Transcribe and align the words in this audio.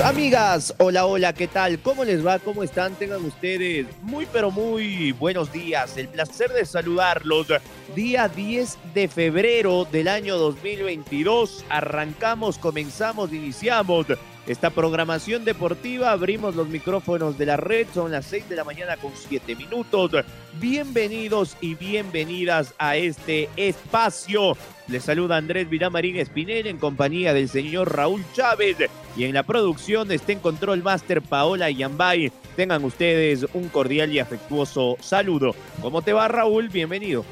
amigas, 0.00 0.74
hola, 0.78 1.04
hola, 1.04 1.34
¿qué 1.34 1.46
tal? 1.46 1.78
¿Cómo 1.78 2.04
les 2.04 2.24
va? 2.24 2.38
¿Cómo 2.38 2.62
están? 2.62 2.94
Tengan 2.94 3.22
ustedes 3.22 3.86
muy, 4.00 4.26
pero 4.32 4.50
muy 4.50 5.12
buenos 5.12 5.52
días. 5.52 5.98
El 5.98 6.08
placer 6.08 6.50
de 6.52 6.64
saludarlos. 6.64 7.48
Día 7.94 8.28
10 8.28 8.78
de 8.94 9.08
febrero 9.08 9.84
del 9.84 10.08
año 10.08 10.38
2022. 10.38 11.66
Arrancamos, 11.68 12.56
comenzamos, 12.56 13.32
iniciamos 13.32 14.06
esta 14.46 14.70
programación 14.70 15.44
deportiva. 15.44 16.12
Abrimos 16.12 16.54
los 16.54 16.68
micrófonos 16.68 17.38
de 17.38 17.46
la 17.46 17.56
red, 17.56 17.86
son 17.94 18.12
las 18.12 18.26
6 18.26 18.48
de 18.48 18.56
la 18.56 18.64
mañana 18.64 18.96
con 18.96 19.12
7 19.14 19.56
minutos. 19.56 20.12
Bienvenidos 20.60 21.56
y 21.60 21.74
bienvenidas 21.74 22.74
a 22.78 22.96
este 22.96 23.48
espacio. 23.56 24.56
Les 24.88 25.04
saluda 25.04 25.36
Andrés 25.36 25.68
Vilamarín 25.68 26.16
Espinel 26.16 26.66
en 26.66 26.78
compañía 26.78 27.32
del 27.32 27.48
señor 27.48 27.96
Raúl 27.96 28.22
Chávez 28.34 28.76
y 29.16 29.24
en 29.24 29.34
la 29.34 29.42
producción 29.42 30.10
está 30.12 30.32
en 30.32 30.40
Control 30.40 30.82
Master 30.82 31.22
Paola 31.22 31.70
Yambay. 31.70 32.30
Tengan 32.56 32.84
ustedes 32.84 33.46
un 33.54 33.68
cordial 33.68 34.12
y 34.12 34.18
afectuoso 34.18 34.96
saludo. 35.00 35.54
¿Cómo 35.80 36.02
te 36.02 36.12
va 36.12 36.28
Raúl? 36.28 36.68
Bienvenido. 36.68 37.24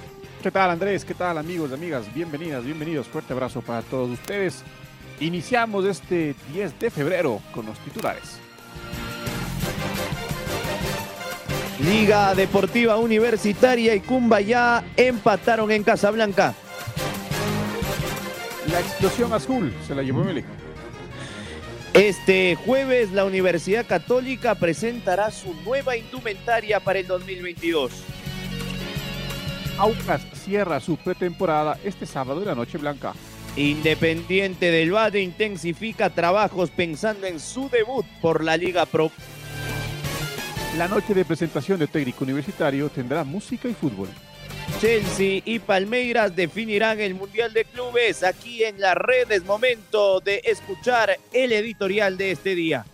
¿Qué 0.42 0.50
tal 0.50 0.70
Andrés? 0.70 1.04
¿Qué 1.04 1.14
tal 1.14 1.38
amigos 1.38 1.70
y 1.70 1.74
amigas? 1.74 2.12
Bienvenidas, 2.12 2.64
bienvenidos. 2.64 3.06
Fuerte 3.06 3.32
abrazo 3.32 3.60
para 3.60 3.82
todos 3.82 4.10
ustedes. 4.10 4.64
Iniciamos 5.22 5.84
este 5.84 6.34
10 6.52 6.80
de 6.80 6.90
febrero 6.90 7.40
con 7.54 7.64
los 7.64 7.78
titulares. 7.78 8.40
Liga 11.78 12.34
Deportiva 12.34 12.96
Universitaria 12.96 13.94
y 13.94 14.00
Cumbaya 14.00 14.82
empataron 14.96 15.70
en 15.70 15.84
Casablanca. 15.84 16.54
La 18.68 18.80
explosión 18.80 19.32
azul 19.32 19.72
se 19.86 19.94
la 19.94 20.02
llevó 20.02 20.24
Melico. 20.24 20.48
Este 21.92 22.56
jueves 22.56 23.12
la 23.12 23.24
Universidad 23.24 23.86
Católica 23.86 24.56
presentará 24.56 25.30
su 25.30 25.54
nueva 25.62 25.96
indumentaria 25.96 26.80
para 26.80 26.98
el 26.98 27.06
2022. 27.06 27.92
Aucas 29.78 30.22
cierra 30.34 30.80
su 30.80 30.96
pretemporada 30.96 31.78
este 31.84 32.06
sábado 32.06 32.40
en 32.40 32.48
la 32.48 32.56
Noche 32.56 32.76
Blanca. 32.76 33.14
Independiente 33.56 34.70
del 34.70 34.94
Valle 34.94 35.20
intensifica 35.20 36.08
trabajos 36.08 36.70
pensando 36.70 37.26
en 37.26 37.38
su 37.38 37.68
debut 37.68 38.06
por 38.22 38.42
la 38.42 38.56
Liga 38.56 38.86
Pro. 38.86 39.10
La 40.78 40.88
noche 40.88 41.12
de 41.12 41.26
presentación 41.26 41.78
de 41.78 41.86
técnico 41.86 42.24
universitario 42.24 42.88
tendrá 42.88 43.24
música 43.24 43.68
y 43.68 43.74
fútbol. 43.74 44.08
Chelsea 44.80 45.42
y 45.44 45.58
Palmeiras 45.58 46.34
definirán 46.34 46.98
el 47.00 47.14
Mundial 47.14 47.52
de 47.52 47.66
Clubes. 47.66 48.22
Aquí 48.22 48.64
en 48.64 48.80
la 48.80 48.94
red 48.94 49.30
es 49.30 49.44
momento 49.44 50.20
de 50.20 50.40
escuchar 50.44 51.18
el 51.34 51.52
editorial 51.52 52.16
de 52.16 52.30
este 52.30 52.54
día. 52.54 52.86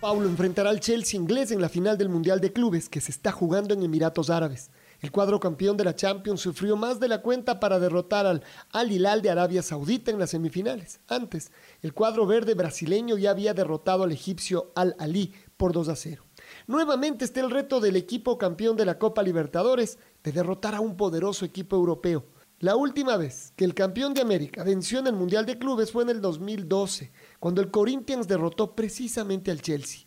Paulo 0.00 0.28
enfrentará 0.28 0.70
al 0.70 0.80
Chelsea 0.80 1.18
inglés 1.18 1.52
en 1.52 1.60
la 1.60 1.68
final 1.68 1.96
del 1.96 2.08
Mundial 2.08 2.40
de 2.40 2.52
Clubes 2.52 2.88
que 2.88 3.00
se 3.00 3.12
está 3.12 3.30
jugando 3.30 3.72
en 3.72 3.84
Emiratos 3.84 4.30
Árabes. 4.30 4.70
El 5.06 5.12
cuadro 5.12 5.38
campeón 5.38 5.76
de 5.76 5.84
la 5.84 5.94
Champions 5.94 6.40
sufrió 6.40 6.76
más 6.76 6.98
de 6.98 7.06
la 7.06 7.22
cuenta 7.22 7.60
para 7.60 7.78
derrotar 7.78 8.26
al 8.26 8.42
Al 8.72 8.90
Hilal 8.90 9.22
de 9.22 9.30
Arabia 9.30 9.62
Saudita 9.62 10.10
en 10.10 10.18
las 10.18 10.30
semifinales. 10.30 10.98
Antes, 11.06 11.52
el 11.80 11.94
cuadro 11.94 12.26
verde 12.26 12.54
brasileño 12.54 13.16
ya 13.16 13.30
había 13.30 13.54
derrotado 13.54 14.02
al 14.02 14.10
egipcio 14.10 14.72
Al 14.74 14.96
Ali 14.98 15.32
por 15.56 15.72
2 15.72 15.90
a 15.90 15.94
0. 15.94 16.24
Nuevamente 16.66 17.24
está 17.24 17.38
el 17.38 17.52
reto 17.52 17.78
del 17.78 17.94
equipo 17.94 18.36
campeón 18.36 18.76
de 18.76 18.84
la 18.84 18.98
Copa 18.98 19.22
Libertadores 19.22 19.96
de 20.24 20.32
derrotar 20.32 20.74
a 20.74 20.80
un 20.80 20.96
poderoso 20.96 21.44
equipo 21.44 21.76
europeo. 21.76 22.24
La 22.58 22.74
última 22.74 23.16
vez 23.16 23.52
que 23.54 23.64
el 23.64 23.74
campeón 23.74 24.12
de 24.12 24.22
América 24.22 24.64
venció 24.64 24.98
en 24.98 25.06
el 25.06 25.14
Mundial 25.14 25.46
de 25.46 25.56
Clubes 25.56 25.92
fue 25.92 26.02
en 26.02 26.10
el 26.10 26.20
2012, 26.20 27.12
cuando 27.38 27.60
el 27.60 27.70
Corinthians 27.70 28.26
derrotó 28.26 28.74
precisamente 28.74 29.52
al 29.52 29.62
Chelsea. 29.62 30.00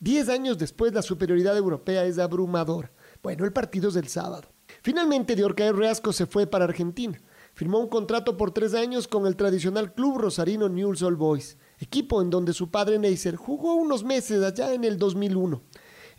Diez 0.00 0.30
años 0.30 0.56
después 0.56 0.94
la 0.94 1.02
superioridad 1.02 1.56
europea 1.58 2.06
es 2.06 2.18
abrumadora. 2.18 2.90
Bueno, 3.26 3.44
el 3.44 3.52
partido 3.52 3.88
es 3.88 3.94
del 3.94 4.06
sábado. 4.06 4.46
Finalmente, 4.84 5.34
Diorcaer 5.34 5.74
Reasco 5.74 6.12
se 6.12 6.26
fue 6.26 6.46
para 6.46 6.64
Argentina. 6.64 7.20
Firmó 7.54 7.80
un 7.80 7.88
contrato 7.88 8.36
por 8.36 8.52
tres 8.52 8.72
años 8.72 9.08
con 9.08 9.26
el 9.26 9.34
tradicional 9.34 9.94
club 9.94 10.18
rosarino 10.18 10.68
Newell's 10.68 11.02
Old 11.02 11.18
Boys, 11.18 11.58
equipo 11.80 12.22
en 12.22 12.30
donde 12.30 12.52
su 12.52 12.70
padre 12.70 13.00
Neisser 13.00 13.34
jugó 13.34 13.74
unos 13.74 14.04
meses 14.04 14.44
allá 14.44 14.74
en 14.74 14.84
el 14.84 14.96
2001. 14.96 15.60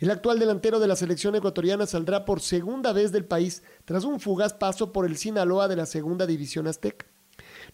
El 0.00 0.10
actual 0.10 0.38
delantero 0.38 0.80
de 0.80 0.86
la 0.86 0.96
selección 0.96 1.34
ecuatoriana 1.34 1.86
saldrá 1.86 2.26
por 2.26 2.42
segunda 2.42 2.92
vez 2.92 3.10
del 3.10 3.24
país 3.24 3.62
tras 3.86 4.04
un 4.04 4.20
fugaz 4.20 4.52
paso 4.52 4.92
por 4.92 5.06
el 5.06 5.16
Sinaloa 5.16 5.66
de 5.66 5.76
la 5.76 5.86
segunda 5.86 6.26
división 6.26 6.66
azteca. 6.66 7.06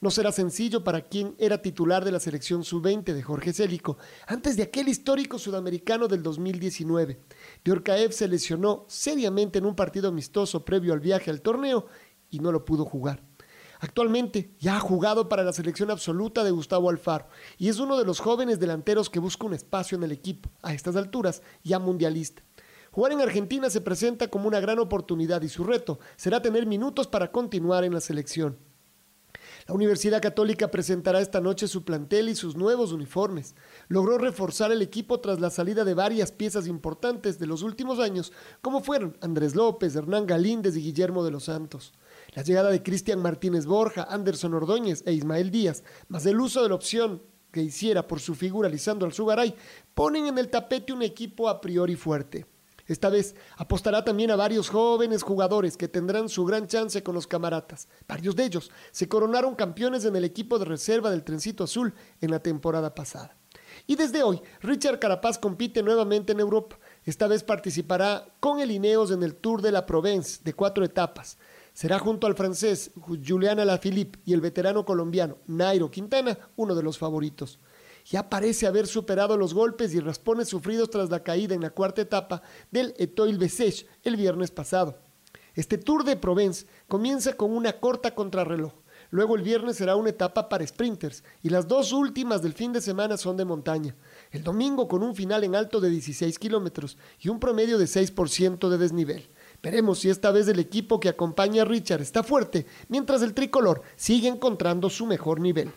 No 0.00 0.10
será 0.10 0.32
sencillo 0.32 0.84
para 0.84 1.03
quien 1.03 1.34
era 1.38 1.62
titular 1.62 2.05
de 2.05 2.12
la 2.12 2.21
selección 2.21 2.65
sub-20 2.65 3.12
de 3.12 3.22
Jorge 3.22 3.53
Célico 3.53 3.97
antes 4.27 4.56
de 4.56 4.65
aquel 4.65 4.88
histórico 4.88 5.38
sudamericano 5.38 6.09
del 6.09 6.22
2019. 6.22 7.21
Diorcaev 7.65 8.12
se 8.12 8.28
lesionó 8.28 8.84
seriamente 8.88 9.59
en 9.59 9.66
un 9.66 9.77
partido 9.77 10.09
amistoso 10.09 10.65
previo 10.65 10.93
al 10.93 11.00
viaje 11.00 11.31
al 11.31 11.43
torneo 11.43 11.87
y 12.31 12.41
no 12.41 12.53
lo 12.53 12.65
pudo 12.65 12.84
jugar. 12.84 13.22
Actualmente 13.81 14.54
ya 14.59 14.77
ha 14.77 14.81
jugado 14.81 15.28
para 15.28 15.44
la 15.44 15.53
selección 15.53 15.91
absoluta 15.91 16.43
de 16.43 16.50
Gustavo 16.50 16.88
Alfaro 16.91 17.28
y 17.59 17.69
es 17.69 17.78
uno 17.78 17.99
de 17.99 18.04
los 18.04 18.21
jóvenes 18.21 18.59
delanteros 18.59 19.10
que 19.10 19.19
busca 19.19 19.47
un 19.47 19.54
espacio 19.54 19.97
en 19.99 20.04
el 20.04 20.12
equipo, 20.12 20.49
a 20.62 20.72
estas 20.72 20.97
alturas 20.97 21.43
ya 21.62 21.78
mundialista. 21.78 22.43
Jugar 22.91 23.12
en 23.12 23.21
Argentina 23.21 23.69
se 23.71 23.81
presenta 23.81 24.28
como 24.28 24.47
una 24.49 24.60
gran 24.60 24.78
oportunidad 24.78 25.43
y 25.43 25.49
su 25.49 25.65
reto 25.65 25.99
será 26.16 26.41
tener 26.41 26.65
minutos 26.65 27.09
para 27.09 27.33
continuar 27.33 27.84
en 27.84 27.93
la 27.93 28.00
selección. 28.00 28.56
La 29.66 29.75
Universidad 29.75 30.20
Católica 30.20 30.70
presentará 30.70 31.22
esta 31.22 31.41
noche 31.41 31.69
su 31.69 31.84
plantel 31.84 32.28
y 32.28 32.34
sus 32.34 32.54
nuevos 32.54 32.92
uniformes. 32.92 33.54
Logró 33.88 34.19
reforzar 34.19 34.70
el 34.72 34.82
equipo 34.82 35.20
tras 35.20 35.41
la 35.41 35.48
salida 35.48 35.84
de 35.84 35.94
varias 35.94 36.32
piezas 36.32 36.66
importantes 36.66 37.38
de 37.38 37.47
los 37.47 37.62
últimos 37.62 37.98
años, 37.98 38.30
como 38.60 38.82
fueron 38.82 39.16
Andrés 39.22 39.54
López, 39.54 39.97
Hernán 39.97 40.26
Galíndez 40.26 40.76
y 40.76 40.82
Guillermo 40.82 41.24
de 41.24 41.30
los 41.30 41.44
Santos. 41.44 41.94
La 42.34 42.42
llegada 42.42 42.70
de 42.70 42.82
Cristian 42.82 43.22
Martínez 43.22 43.64
Borja, 43.64 44.06
Anderson 44.10 44.53
Ordóñez 44.53 45.03
e 45.06 45.14
Ismael 45.14 45.50
Díaz, 45.50 45.82
más 46.08 46.26
el 46.26 46.41
uso 46.41 46.62
de 46.62 46.69
la 46.69 46.74
opción 46.74 47.22
que 47.50 47.62
hiciera 47.62 48.06
por 48.06 48.20
su 48.20 48.34
figura 48.34 48.69
Lisandro 48.69 49.06
Alzugaray, 49.06 49.54
ponen 49.94 50.26
en 50.26 50.36
el 50.36 50.50
tapete 50.50 50.92
un 50.92 51.00
equipo 51.00 51.48
a 51.48 51.62
priori 51.62 51.97
fuerte. 51.97 52.44
Esta 52.87 53.09
vez 53.09 53.34
apostará 53.56 54.05
también 54.05 54.31
a 54.31 54.37
varios 54.37 54.69
jóvenes 54.69 55.22
jugadores 55.22 55.77
que 55.77 55.89
tendrán 55.89 56.28
su 56.28 56.45
gran 56.45 56.67
chance 56.67 57.03
con 57.03 57.15
los 57.15 57.27
camaratas. 57.27 57.89
Varios 58.06 58.37
de 58.37 58.45
ellos 58.45 58.71
se 58.91 59.09
coronaron 59.09 59.55
campeones 59.55 60.05
en 60.05 60.17
el 60.17 60.25
equipo 60.25 60.59
de 60.59 60.67
reserva 60.67 61.11
del 61.11 61.25
Trencito 61.25 61.65
Azul 61.65 61.95
en 62.21 62.31
la 62.31 62.41
temporada 62.41 62.95
pasada. 62.95 63.37
Y 63.87 63.97
desde 63.97 64.22
hoy, 64.22 64.41
Richard 64.61 64.99
Carapaz 64.99 65.39
compite 65.39 65.83
nuevamente 65.83 66.33
en 66.33 66.41
Europa. 66.41 66.78
Esta 67.04 67.27
vez 67.27 67.42
participará 67.42 68.28
con 68.41 68.60
el 68.60 68.71
Ineos 68.71 69.10
en 69.10 69.22
el 69.22 69.34
Tour 69.34 69.63
de 69.63 69.72
la 69.72 69.87
Provence 69.87 70.41
de 70.45 70.54
cuatro 70.54 70.84
etapas. 70.84 71.39
Será 71.72 71.98
junto 71.98 72.27
al 72.27 72.37
francés 72.37 72.92
Julian 73.27 73.59
Alaphilippe 73.59 74.21
y 74.25 74.33
el 74.33 74.41
veterano 74.41 74.84
colombiano 74.84 75.39
Nairo 75.47 75.91
Quintana 75.91 76.39
uno 76.57 76.75
de 76.75 76.83
los 76.84 76.98
favoritos 76.98 77.59
ya 78.04 78.28
parece 78.28 78.66
haber 78.66 78.86
superado 78.86 79.36
los 79.36 79.54
golpes 79.54 79.95
y 79.95 80.01
raspones 80.01 80.48
sufridos 80.48 80.91
tras 80.91 81.10
la 81.10 81.22
caída 81.22 81.54
en 81.54 81.62
la 81.62 81.71
cuarta 81.71 82.03
etapa 82.03 82.42
del 82.71 82.95
Etoile 82.98 83.39
Bessèges 83.39 83.86
el 84.03 84.16
viernes 84.16 84.51
pasado. 84.51 84.98
Este 85.54 85.78
Tour 85.78 86.04
de 86.04 86.16
Provence 86.16 86.66
comienza 86.89 87.34
con 87.34 87.53
una 87.53 87.74
corta 87.74 88.15
contrarreloj. 88.15 88.72
Luego 89.10 89.36
el 89.36 89.42
viernes 89.42 89.77
será 89.77 89.95
una 89.95 90.10
etapa 90.10 90.48
para 90.48 90.66
sprinters 90.66 91.22
y 91.42 91.48
las 91.48 91.68
dos 91.68 91.92
últimas 91.92 92.42
del 92.42 92.53
fin 92.53 92.72
de 92.72 92.80
semana 92.80 93.16
son 93.16 93.36
de 93.36 93.45
montaña. 93.45 93.95
El 94.33 94.42
domingo 94.42 94.89
con 94.89 95.04
un 95.04 95.15
final 95.15 95.45
en 95.45 95.54
alto 95.54 95.80
de 95.80 95.91
16 95.91 96.39
kilómetros 96.39 96.98
y 97.21 97.28
un 97.28 97.39
promedio 97.39 97.78
de 97.78 97.84
6% 97.84 98.68
de 98.68 98.78
desnivel. 98.78 99.30
Veremos 99.62 100.01
si 100.01 100.10
esta 100.10 100.33
vez 100.33 100.48
el 100.48 100.59
equipo 100.59 100.98
que 100.98 101.09
acompaña 101.09 101.62
a 101.62 101.65
Richard 101.65 102.03
está 102.03 102.24
fuerte, 102.24 102.66
mientras 102.89 103.22
el 103.22 103.34
tricolor 103.34 103.83
sigue 103.95 104.28
encontrando 104.28 104.91
su 104.91 105.06
mejor 105.06 105.41
nivel. 105.41 105.71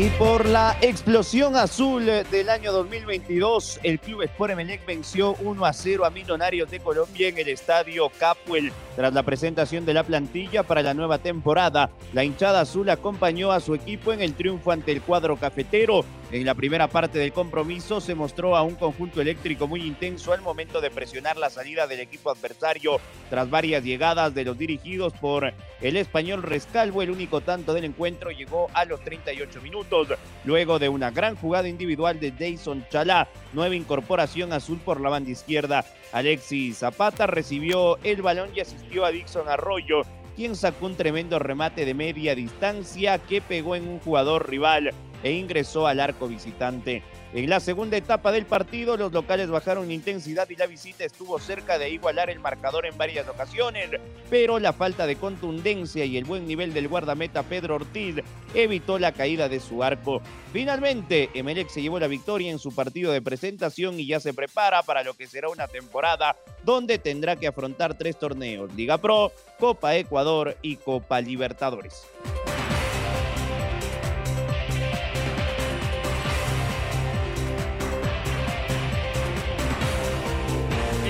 Y 0.00 0.08
por 0.18 0.48
la 0.48 0.78
explosión 0.80 1.56
azul 1.56 2.06
del 2.06 2.48
año 2.48 2.72
2022, 2.72 3.80
el 3.82 4.00
Club 4.00 4.22
Sport 4.22 4.52
Emelec 4.52 4.86
venció 4.86 5.34
1 5.42 5.62
a 5.66 5.74
0 5.74 6.06
a 6.06 6.10
Millonarios 6.10 6.70
de 6.70 6.80
Colombia 6.80 7.28
en 7.28 7.36
el 7.36 7.48
estadio 7.48 8.10
Capuel. 8.18 8.72
Tras 8.96 9.12
la 9.12 9.22
presentación 9.22 9.84
de 9.84 9.92
la 9.92 10.02
plantilla 10.02 10.62
para 10.62 10.82
la 10.82 10.94
nueva 10.94 11.18
temporada, 11.18 11.90
la 12.14 12.24
hinchada 12.24 12.62
azul 12.62 12.88
acompañó 12.88 13.52
a 13.52 13.60
su 13.60 13.74
equipo 13.74 14.14
en 14.14 14.22
el 14.22 14.32
triunfo 14.32 14.72
ante 14.72 14.90
el 14.90 15.02
cuadro 15.02 15.36
cafetero. 15.36 16.06
En 16.32 16.46
la 16.46 16.54
primera 16.54 16.86
parte 16.86 17.18
del 17.18 17.32
compromiso 17.32 18.00
se 18.00 18.14
mostró 18.14 18.56
a 18.56 18.62
un 18.62 18.76
conjunto 18.76 19.20
eléctrico 19.20 19.66
muy 19.66 19.82
intenso 19.82 20.32
al 20.32 20.40
momento 20.40 20.80
de 20.80 20.88
presionar 20.88 21.36
la 21.36 21.50
salida 21.50 21.88
del 21.88 21.98
equipo 21.98 22.30
adversario 22.30 23.00
tras 23.28 23.50
varias 23.50 23.82
llegadas 23.82 24.32
de 24.32 24.44
los 24.44 24.56
dirigidos 24.56 25.12
por 25.14 25.52
el 25.80 25.96
español 25.96 26.44
Rescalvo. 26.44 27.02
El 27.02 27.10
único 27.10 27.40
tanto 27.40 27.74
del 27.74 27.84
encuentro 27.84 28.30
llegó 28.30 28.68
a 28.74 28.84
los 28.84 29.00
38 29.00 29.60
minutos. 29.60 30.06
Luego 30.44 30.78
de 30.78 30.88
una 30.88 31.10
gran 31.10 31.34
jugada 31.34 31.66
individual 31.66 32.20
de 32.20 32.30
Jason 32.30 32.86
Chalá, 32.88 33.26
nueva 33.52 33.74
incorporación 33.74 34.52
azul 34.52 34.78
por 34.78 35.00
la 35.00 35.08
banda 35.08 35.32
izquierda. 35.32 35.84
Alexis 36.12 36.78
Zapata 36.78 37.26
recibió 37.26 37.98
el 38.04 38.22
balón 38.22 38.50
y 38.54 38.60
asistió 38.60 39.04
a 39.04 39.10
Dixon 39.10 39.48
Arroyo, 39.48 40.02
quien 40.36 40.54
sacó 40.54 40.86
un 40.86 40.94
tremendo 40.94 41.40
remate 41.40 41.84
de 41.84 41.94
media 41.94 42.36
distancia 42.36 43.18
que 43.18 43.40
pegó 43.40 43.74
en 43.74 43.88
un 43.88 43.98
jugador 43.98 44.48
rival 44.48 44.94
e 45.22 45.32
ingresó 45.32 45.86
al 45.86 46.00
arco 46.00 46.28
visitante. 46.28 47.02
En 47.32 47.48
la 47.48 47.60
segunda 47.60 47.96
etapa 47.96 48.32
del 48.32 48.44
partido, 48.44 48.96
los 48.96 49.12
locales 49.12 49.48
bajaron 49.48 49.92
intensidad 49.92 50.50
y 50.50 50.56
la 50.56 50.66
visita 50.66 51.04
estuvo 51.04 51.38
cerca 51.38 51.78
de 51.78 51.88
igualar 51.90 52.28
el 52.28 52.40
marcador 52.40 52.86
en 52.86 52.98
varias 52.98 53.28
ocasiones, 53.28 53.88
pero 54.28 54.58
la 54.58 54.72
falta 54.72 55.06
de 55.06 55.14
contundencia 55.14 56.04
y 56.04 56.16
el 56.16 56.24
buen 56.24 56.48
nivel 56.48 56.74
del 56.74 56.88
guardameta 56.88 57.44
Pedro 57.44 57.76
Ortiz 57.76 58.16
evitó 58.52 58.98
la 58.98 59.12
caída 59.12 59.48
de 59.48 59.60
su 59.60 59.84
arco. 59.84 60.20
Finalmente, 60.52 61.30
Emelec 61.32 61.68
se 61.68 61.82
llevó 61.82 62.00
la 62.00 62.08
victoria 62.08 62.50
en 62.50 62.58
su 62.58 62.74
partido 62.74 63.12
de 63.12 63.22
presentación 63.22 64.00
y 64.00 64.06
ya 64.06 64.18
se 64.18 64.34
prepara 64.34 64.82
para 64.82 65.04
lo 65.04 65.14
que 65.14 65.28
será 65.28 65.48
una 65.48 65.68
temporada 65.68 66.36
donde 66.64 66.98
tendrá 66.98 67.36
que 67.36 67.46
afrontar 67.46 67.96
tres 67.96 68.18
torneos, 68.18 68.74
Liga 68.74 68.98
Pro, 68.98 69.32
Copa 69.60 69.94
Ecuador 69.94 70.56
y 70.62 70.76
Copa 70.76 71.20
Libertadores. 71.20 72.06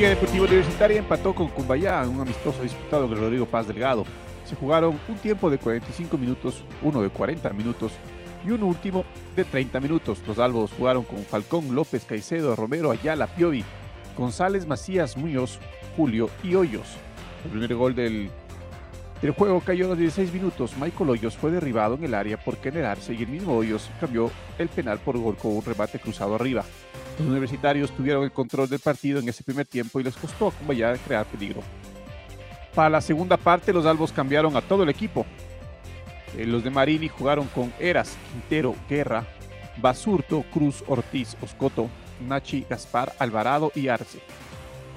Liga 0.01 0.15
Deportiva 0.15 0.47
Universitaria 0.47 0.99
empató 0.99 1.35
con 1.35 1.49
Cumbayá 1.49 2.03
en 2.03 2.09
un 2.09 2.23
amistoso 2.23 2.63
disputado 2.63 3.07
con 3.07 3.19
Rodrigo 3.19 3.45
Paz 3.45 3.67
Delgado. 3.69 4.07
Se 4.47 4.57
jugaron 4.57 4.99
un 5.07 5.17
tiempo 5.17 5.51
de 5.51 5.59
45 5.59 6.17
minutos, 6.17 6.65
uno 6.81 7.03
de 7.03 7.11
40 7.11 7.51
minutos 7.51 7.93
y 8.43 8.51
un 8.51 8.63
último 8.63 9.05
de 9.37 9.45
30 9.45 9.79
minutos. 9.79 10.23
Los 10.27 10.39
albos 10.39 10.73
jugaron 10.73 11.05
con 11.05 11.19
Falcón, 11.19 11.75
López, 11.75 12.07
Caicedo, 12.07 12.57
Romero, 12.57 12.91
Ayala, 12.91 13.27
Piovi, 13.27 13.63
González, 14.17 14.67
Macías, 14.67 15.19
Muñoz, 15.19 15.59
Julio 15.99 16.31
y 16.43 16.55
Hoyos. 16.55 16.97
El 17.45 17.51
primer 17.51 17.75
gol 17.75 17.95
del, 17.95 18.31
del 19.23 19.33
juego 19.33 19.61
cayó 19.61 19.87
a 19.87 19.89
los 19.91 19.99
16 19.99 20.33
minutos. 20.33 20.77
Michael 20.79 21.11
Hoyos 21.11 21.37
fue 21.37 21.51
derribado 21.51 21.95
en 21.95 22.05
el 22.05 22.15
área 22.15 22.37
por 22.37 22.61
generarse 22.61 23.15
y 23.15 23.23
el 23.23 23.29
mismo 23.29 23.57
Hoyos 23.57 23.91
cambió 24.01 24.31
el 24.59 24.69
penal 24.69 24.99
por 24.99 25.19
gol 25.19 25.37
con 25.37 25.57
un 25.57 25.65
remate 25.65 25.99
cruzado 25.99 26.35
arriba. 26.35 26.65
Los 27.19 27.29
universitarios 27.29 27.91
tuvieron 27.91 28.25
el 28.25 28.33
control 28.33 28.69
del 28.69 28.81
partido 28.81 29.21
en 29.21 29.29
ese 29.29 29.45
primer 29.45 29.67
tiempo 29.67 30.01
y 30.01 30.05
les 30.05 30.17
costó 30.17 30.49
a 30.49 30.53
Cumbayá 30.53 30.95
crear 30.97 31.27
peligro. 31.27 31.61
Para 32.75 32.89
la 32.89 33.01
segunda 33.01 33.37
parte, 33.37 33.73
los 33.73 33.85
albos 33.85 34.13
cambiaron 34.13 34.57
a 34.57 34.63
todo 34.63 34.85
el 34.85 34.89
equipo. 34.89 35.27
Eh, 36.37 36.47
los 36.47 36.65
de 36.65 36.71
Marini 36.71 37.09
jugaron 37.09 37.47
con 37.49 37.73
Eras, 37.79 38.17
Quintero, 38.33 38.75
Guerra, 38.89 39.27
Basurto, 39.77 40.45
Cruz, 40.53 40.83
Ortiz, 40.87 41.37
Oscoto, 41.43 41.91
Nachi, 42.27 42.65
Gaspar, 42.69 43.13
Alvarado 43.19 43.73
y 43.75 43.89
Arce. 43.89 44.21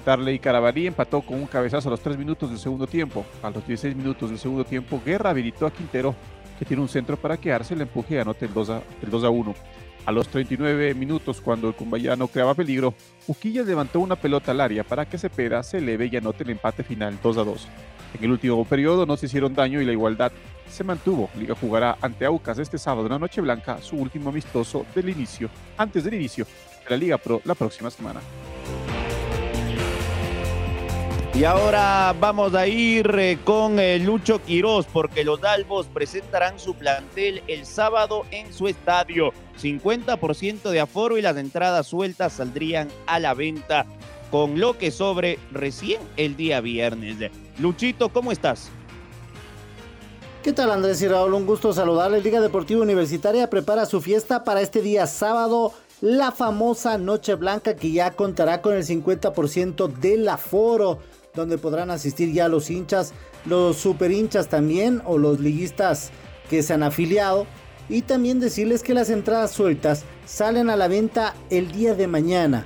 Darley 0.04 0.38
Carabalí 0.38 0.86
empató 0.86 1.22
con 1.22 1.40
un 1.40 1.46
cabezazo 1.46 1.88
a 1.88 1.92
los 1.92 2.00
3 2.00 2.18
minutos 2.18 2.50
del 2.50 2.58
segundo 2.58 2.86
tiempo. 2.86 3.24
A 3.42 3.50
los 3.50 3.66
16 3.66 3.96
minutos 3.96 4.30
del 4.30 4.38
segundo 4.38 4.64
tiempo, 4.64 5.00
Guerra 5.04 5.30
habilitó 5.30 5.66
a 5.66 5.72
Quintero, 5.72 6.14
que 6.58 6.64
tiene 6.64 6.82
un 6.82 6.88
centro 6.88 7.16
para 7.16 7.36
que 7.36 7.52
Arce 7.52 7.74
le 7.74 7.82
empuje 7.82 8.14
y 8.14 8.18
anote 8.18 8.46
el 8.46 8.52
2 8.52 8.70
a, 8.70 8.82
el 9.02 9.10
2 9.10 9.24
a 9.24 9.30
1. 9.30 9.54
A 10.06 10.12
los 10.12 10.28
39 10.28 10.94
minutos, 10.94 11.40
cuando 11.40 11.68
el 11.68 11.74
cumbayano 11.74 12.28
creaba 12.28 12.54
peligro, 12.54 12.92
Uquillas 13.26 13.66
levantó 13.66 14.00
una 14.00 14.16
pelota 14.16 14.50
al 14.50 14.60
área 14.60 14.84
para 14.84 15.06
que 15.06 15.16
Cepeda 15.16 15.62
se 15.62 15.78
eleve 15.78 16.10
y 16.12 16.16
anote 16.16 16.44
el 16.44 16.50
empate 16.50 16.84
final 16.84 17.18
2 17.22 17.38
a 17.38 17.44
2. 17.44 17.68
En 18.18 18.24
el 18.24 18.30
último 18.30 18.64
periodo 18.64 19.06
no 19.06 19.16
se 19.16 19.26
hicieron 19.26 19.54
daño 19.54 19.80
y 19.80 19.86
la 19.86 19.92
igualdad 19.92 20.30
se 20.68 20.84
mantuvo. 20.84 21.30
Liga 21.38 21.54
jugará 21.58 21.96
ante 22.00 22.26
Aucas 22.26 22.58
este 22.58 22.78
sábado 22.78 23.06
en 23.06 23.12
la 23.12 23.18
Noche 23.18 23.40
Blanca 23.40 23.78
su 23.80 23.96
último 23.96 24.28
amistoso 24.28 24.84
del 24.94 25.08
inicio, 25.08 25.48
antes 25.78 26.04
del 26.04 26.14
inicio 26.14 26.44
de 26.84 26.90
la 26.90 26.96
Liga 26.96 27.18
Pro 27.18 27.40
la 27.44 27.54
próxima 27.54 27.90
semana. 27.90 28.20
Y 31.36 31.42
ahora 31.42 32.14
vamos 32.20 32.54
a 32.54 32.68
ir 32.68 33.12
eh, 33.18 33.38
con 33.42 33.80
eh, 33.80 33.98
Lucho 33.98 34.40
Quirós 34.40 34.86
porque 34.86 35.24
los 35.24 35.42
Albos 35.42 35.88
presentarán 35.88 36.60
su 36.60 36.74
plantel 36.74 37.42
el 37.48 37.66
sábado 37.66 38.24
en 38.30 38.52
su 38.52 38.68
estadio. 38.68 39.32
50% 39.60 40.70
de 40.70 40.78
aforo 40.78 41.18
y 41.18 41.22
las 41.22 41.36
entradas 41.36 41.88
sueltas 41.88 42.34
saldrían 42.34 42.88
a 43.06 43.18
la 43.18 43.34
venta 43.34 43.84
con 44.30 44.60
lo 44.60 44.78
que 44.78 44.92
sobre 44.92 45.40
recién 45.50 46.00
el 46.16 46.36
día 46.36 46.60
viernes. 46.60 47.16
Luchito, 47.58 48.10
¿cómo 48.10 48.30
estás? 48.30 48.70
¿Qué 50.44 50.52
tal 50.52 50.70
Andrés 50.70 51.02
y 51.02 51.08
Raúl? 51.08 51.34
Un 51.34 51.46
gusto 51.46 51.72
saludarles. 51.72 52.22
Liga 52.22 52.40
Deportiva 52.40 52.80
Universitaria 52.80 53.50
prepara 53.50 53.86
su 53.86 54.00
fiesta 54.00 54.44
para 54.44 54.60
este 54.60 54.82
día 54.82 55.08
sábado, 55.08 55.72
la 56.00 56.30
famosa 56.30 56.96
Noche 56.96 57.34
Blanca 57.34 57.74
que 57.74 57.90
ya 57.90 58.12
contará 58.12 58.62
con 58.62 58.74
el 58.74 58.84
50% 58.84 59.88
del 59.88 60.28
aforo 60.28 61.00
donde 61.34 61.58
podrán 61.58 61.90
asistir 61.90 62.32
ya 62.32 62.48
los 62.48 62.70
hinchas, 62.70 63.12
los 63.44 63.76
super 63.76 64.12
hinchas 64.12 64.48
también 64.48 65.02
o 65.04 65.18
los 65.18 65.40
liguistas 65.40 66.10
que 66.48 66.62
se 66.62 66.72
han 66.72 66.82
afiliado. 66.82 67.46
Y 67.88 68.02
también 68.02 68.40
decirles 68.40 68.82
que 68.82 68.94
las 68.94 69.10
entradas 69.10 69.50
sueltas 69.50 70.04
salen 70.24 70.70
a 70.70 70.76
la 70.76 70.88
venta 70.88 71.34
el 71.50 71.70
día 71.72 71.94
de 71.94 72.06
mañana. 72.06 72.64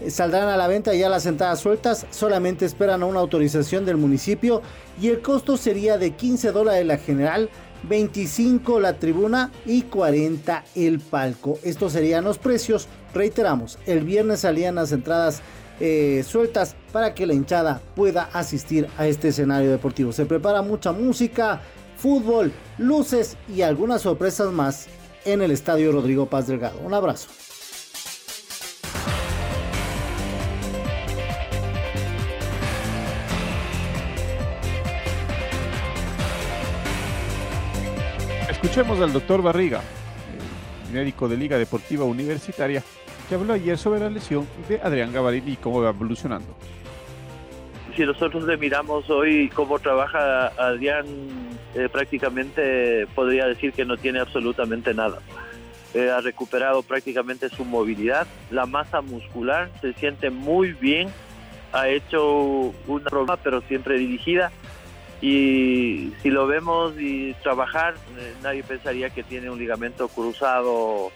Eh, 0.00 0.10
Saldrán 0.10 0.48
a 0.48 0.56
la 0.56 0.68
venta 0.68 0.94
ya 0.94 1.08
las 1.08 1.26
entradas 1.26 1.58
sueltas, 1.58 2.06
solamente 2.10 2.66
esperan 2.66 3.02
a 3.02 3.06
una 3.06 3.20
autorización 3.20 3.84
del 3.84 3.96
municipio 3.96 4.62
y 5.00 5.08
el 5.08 5.22
costo 5.22 5.56
sería 5.56 5.98
de 5.98 6.12
15 6.12 6.52
dólares 6.52 6.86
la 6.86 6.98
general, 6.98 7.50
25 7.88 8.78
la 8.78 8.98
tribuna 8.98 9.50
y 9.66 9.82
40 9.82 10.64
el 10.76 11.00
palco. 11.00 11.58
Estos 11.64 11.92
serían 11.92 12.24
los 12.24 12.38
precios. 12.38 12.86
Reiteramos, 13.12 13.78
el 13.86 14.04
viernes 14.04 14.40
salían 14.40 14.76
las 14.76 14.92
entradas 14.92 15.42
eh, 15.80 16.22
sueltas 16.26 16.76
para 16.92 17.14
que 17.14 17.26
la 17.26 17.34
hinchada 17.34 17.80
pueda 17.96 18.28
asistir 18.32 18.86
a 18.98 19.06
este 19.06 19.28
escenario 19.28 19.70
deportivo. 19.70 20.12
Se 20.12 20.26
prepara 20.26 20.62
mucha 20.62 20.92
música, 20.92 21.62
fútbol, 21.96 22.52
luces 22.78 23.36
y 23.48 23.62
algunas 23.62 24.02
sorpresas 24.02 24.52
más 24.52 24.88
en 25.24 25.42
el 25.42 25.50
Estadio 25.50 25.92
Rodrigo 25.92 26.26
Paz 26.26 26.46
Delgado. 26.46 26.78
Un 26.80 26.94
abrazo. 26.94 27.28
Escuchemos 38.50 39.00
al 39.00 39.12
doctor 39.14 39.40
Barriga, 39.40 39.80
médico 40.92 41.28
de 41.28 41.36
Liga 41.38 41.56
Deportiva 41.56 42.04
Universitaria, 42.04 42.84
que 43.30 43.36
habló 43.36 43.54
ayer 43.54 43.78
sobre 43.78 44.00
la 44.00 44.10
lesión 44.10 44.44
de 44.68 44.80
Adrián 44.82 45.12
Gavarini 45.12 45.52
y 45.52 45.56
cómo 45.56 45.80
va 45.80 45.90
evolucionando. 45.90 46.48
Si 47.96 48.04
nosotros 48.04 48.42
le 48.42 48.56
miramos 48.56 49.08
hoy 49.08 49.48
cómo 49.50 49.78
trabaja 49.78 50.48
Adrián, 50.48 51.06
eh, 51.76 51.88
prácticamente 51.88 53.06
podría 53.14 53.46
decir 53.46 53.72
que 53.72 53.84
no 53.84 53.96
tiene 53.96 54.18
absolutamente 54.18 54.94
nada. 54.94 55.20
Eh, 55.94 56.10
ha 56.10 56.20
recuperado 56.20 56.82
prácticamente 56.82 57.48
su 57.50 57.64
movilidad, 57.64 58.26
la 58.50 58.66
masa 58.66 59.00
muscular, 59.00 59.70
se 59.80 59.92
siente 59.92 60.30
muy 60.30 60.72
bien, 60.72 61.08
ha 61.72 61.88
hecho 61.88 62.74
una 62.88 63.04
broma 63.10 63.36
pero 63.36 63.60
siempre 63.62 63.96
dirigida 63.96 64.50
y 65.20 66.12
si 66.20 66.30
lo 66.30 66.48
vemos 66.48 66.94
y 66.98 67.34
trabajar, 67.44 67.94
eh, 68.18 68.34
nadie 68.42 68.64
pensaría 68.64 69.10
que 69.10 69.22
tiene 69.22 69.50
un 69.50 69.58
ligamento 69.58 70.08
cruzado 70.08 71.12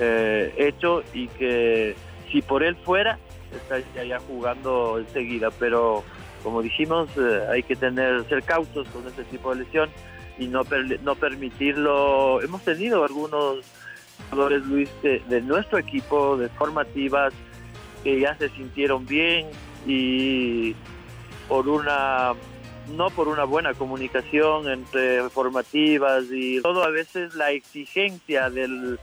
eh, 0.00 0.54
hecho 0.56 1.02
y 1.12 1.28
que 1.28 1.94
si 2.30 2.42
por 2.42 2.62
él 2.62 2.76
fuera, 2.76 3.18
estaría 3.54 4.16
ya 4.16 4.20
jugando 4.20 4.98
enseguida. 4.98 5.50
Pero 5.50 6.02
como 6.42 6.62
dijimos, 6.62 7.08
eh, 7.16 7.42
hay 7.50 7.62
que 7.62 7.76
tener 7.76 8.24
ser 8.28 8.42
cautos 8.42 8.88
con 8.88 9.06
este 9.06 9.24
tipo 9.24 9.54
de 9.54 9.64
lesión 9.64 9.90
y 10.38 10.46
no, 10.46 10.62
no 11.02 11.14
permitirlo. 11.14 12.40
Hemos 12.42 12.62
tenido 12.62 13.04
algunos 13.04 13.64
jugadores, 14.30 14.64
Luis, 14.66 14.90
de, 15.02 15.20
de 15.28 15.40
nuestro 15.42 15.78
equipo, 15.78 16.36
de 16.36 16.48
formativas, 16.48 17.32
que 18.02 18.20
ya 18.20 18.34
se 18.36 18.48
sintieron 18.50 19.06
bien 19.06 19.48
y 19.86 20.74
por 21.48 21.68
una 21.68 22.32
no 22.96 23.10
por 23.10 23.28
una 23.28 23.44
buena 23.44 23.74
comunicación 23.74 24.68
entre 24.68 25.28
formativas 25.30 26.24
y 26.30 26.60
todo 26.60 26.82
a 26.82 26.90
veces 26.90 27.34
la 27.34 27.52
exigencia 27.52 28.50
del, 28.50 28.98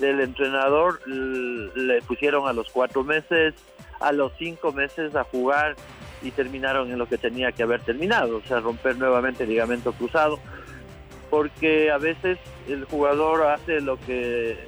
del 0.00 0.20
entrenador 0.20 1.06
le 1.06 2.02
pusieron 2.02 2.48
a 2.48 2.52
los 2.52 2.70
cuatro 2.70 3.04
meses, 3.04 3.54
a 4.00 4.12
los 4.12 4.32
cinco 4.38 4.72
meses 4.72 5.14
a 5.14 5.24
jugar 5.24 5.76
y 6.22 6.30
terminaron 6.32 6.90
en 6.90 6.98
lo 6.98 7.06
que 7.06 7.18
tenía 7.18 7.52
que 7.52 7.62
haber 7.62 7.82
terminado, 7.82 8.38
o 8.38 8.42
sea, 8.42 8.60
romper 8.60 8.96
nuevamente 8.96 9.44
el 9.44 9.50
ligamento 9.50 9.92
cruzado, 9.92 10.38
porque 11.28 11.90
a 11.90 11.98
veces 11.98 12.38
el 12.68 12.84
jugador 12.86 13.46
hace 13.46 13.80
lo 13.80 13.98
que 14.00 14.58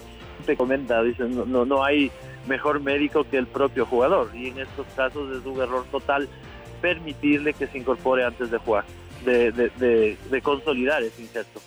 te 0.46 0.56
comenta, 0.56 1.02
dicen, 1.02 1.34
no, 1.50 1.64
no 1.64 1.84
hay 1.84 2.10
mejor 2.46 2.80
médico 2.80 3.24
que 3.28 3.38
el 3.38 3.46
propio 3.46 3.86
jugador 3.86 4.30
y 4.34 4.48
en 4.48 4.58
estos 4.58 4.86
casos 4.96 5.36
es 5.36 5.44
un 5.46 5.60
error 5.60 5.84
total 5.90 6.28
permitirle 6.80 7.54
que 7.54 7.66
se 7.68 7.78
incorpore 7.78 8.24
antes 8.24 8.50
de 8.50 8.58
jugar, 8.58 8.84
de, 9.24 9.52
de, 9.52 10.16
de, 10.30 10.42
consolidar 10.42 11.02
ese 11.02 11.22
inserto. 11.22 11.60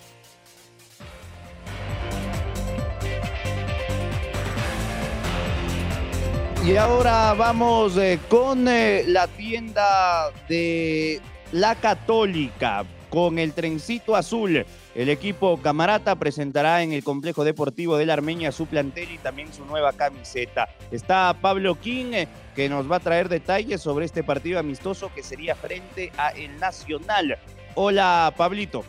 Y 6.66 6.76
ahora 6.76 7.32
vamos 7.34 7.96
eh, 7.96 8.18
con 8.28 8.66
eh, 8.66 9.04
la 9.06 9.28
tienda 9.28 10.32
de 10.48 11.20
la 11.52 11.76
Católica, 11.76 12.84
con 13.08 13.38
el 13.38 13.52
trencito 13.52 14.16
azul. 14.16 14.66
El 14.92 15.08
equipo 15.08 15.58
Camarata 15.62 16.16
presentará 16.16 16.82
en 16.82 16.92
el 16.92 17.04
complejo 17.04 17.44
deportivo 17.44 17.96
de 17.96 18.06
la 18.06 18.14
Armenia 18.14 18.50
su 18.50 18.66
plantel 18.66 19.12
y 19.12 19.18
también 19.18 19.52
su 19.52 19.64
nueva 19.64 19.92
camiseta. 19.92 20.68
Está 20.90 21.36
Pablo 21.40 21.76
King, 21.76 22.12
eh, 22.14 22.28
que 22.56 22.68
nos 22.68 22.90
va 22.90 22.96
a 22.96 23.00
traer 23.00 23.28
detalles 23.28 23.80
sobre 23.80 24.04
este 24.04 24.24
partido 24.24 24.58
amistoso 24.58 25.12
que 25.14 25.22
sería 25.22 25.54
frente 25.54 26.10
a 26.18 26.30
el 26.30 26.58
Nacional. 26.58 27.38
Hola, 27.76 28.34
Pablito. 28.36 28.82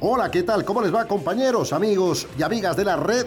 Hola, 0.00 0.30
¿qué 0.30 0.42
tal? 0.42 0.66
¿Cómo 0.66 0.82
les 0.82 0.94
va, 0.94 1.06
compañeros, 1.06 1.72
amigos 1.72 2.28
y 2.38 2.42
amigas 2.42 2.76
de 2.76 2.84
la 2.84 2.96
red? 2.96 3.26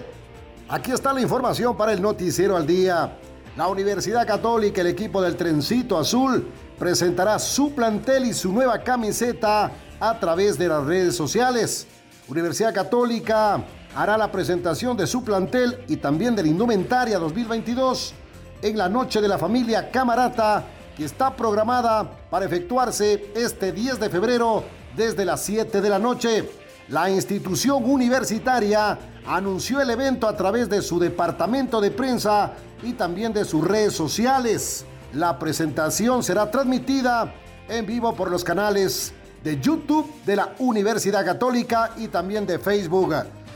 Aquí 0.71 0.91
está 0.91 1.11
la 1.13 1.21
información 1.21 1.75
para 1.75 1.93
el 1.93 1.99
noticiero 1.99 2.55
al 2.55 2.67
día. 2.67 3.17
La 3.57 3.67
Universidad 3.67 4.27
Católica, 4.27 4.81
el 4.81 4.87
equipo 4.87 5.19
del 5.19 5.35
Trencito 5.35 5.97
Azul, 5.97 6.47
presentará 6.77 7.39
su 7.39 7.73
plantel 7.73 8.25
y 8.25 8.33
su 8.33 8.53
nueva 8.53 8.77
camiseta 8.83 9.71
a 9.99 10.19
través 10.19 10.59
de 10.59 10.67
las 10.67 10.85
redes 10.85 11.15
sociales. 11.15 11.87
Universidad 12.27 12.71
Católica 12.71 13.63
hará 13.95 14.15
la 14.15 14.31
presentación 14.31 14.95
de 14.95 15.07
su 15.07 15.23
plantel 15.23 15.83
y 15.87 15.97
también 15.97 16.35
de 16.35 16.43
la 16.43 16.49
indumentaria 16.49 17.17
2022 17.17 18.13
en 18.61 18.77
la 18.77 18.87
noche 18.87 19.21
de 19.21 19.27
la 19.27 19.39
familia 19.39 19.89
Camarata 19.89 20.65
que 20.95 21.05
está 21.05 21.35
programada 21.35 22.11
para 22.29 22.45
efectuarse 22.45 23.31
este 23.33 23.71
10 23.71 23.99
de 23.99 24.09
febrero 24.11 24.63
desde 24.95 25.25
las 25.25 25.41
7 25.41 25.81
de 25.81 25.89
la 25.89 25.97
noche. 25.97 26.47
La 26.89 27.09
institución 27.09 27.89
universitaria 27.89 28.99
anunció 29.25 29.81
el 29.81 29.89
evento 29.89 30.27
a 30.27 30.35
través 30.35 30.69
de 30.69 30.81
su 30.81 30.99
departamento 30.99 31.81
de 31.81 31.91
prensa 31.91 32.53
y 32.83 32.93
también 32.93 33.33
de 33.33 33.45
sus 33.45 33.63
redes 33.63 33.93
sociales. 33.93 34.85
La 35.13 35.37
presentación 35.39 36.23
será 36.23 36.49
transmitida 36.49 37.33
en 37.67 37.85
vivo 37.85 38.13
por 38.15 38.29
los 38.31 38.43
canales 38.43 39.13
de 39.43 39.59
YouTube 39.59 40.09
de 40.25 40.35
la 40.35 40.53
Universidad 40.59 41.25
Católica 41.25 41.91
y 41.97 42.07
también 42.07 42.45
de 42.45 42.59
Facebook. 42.59 43.15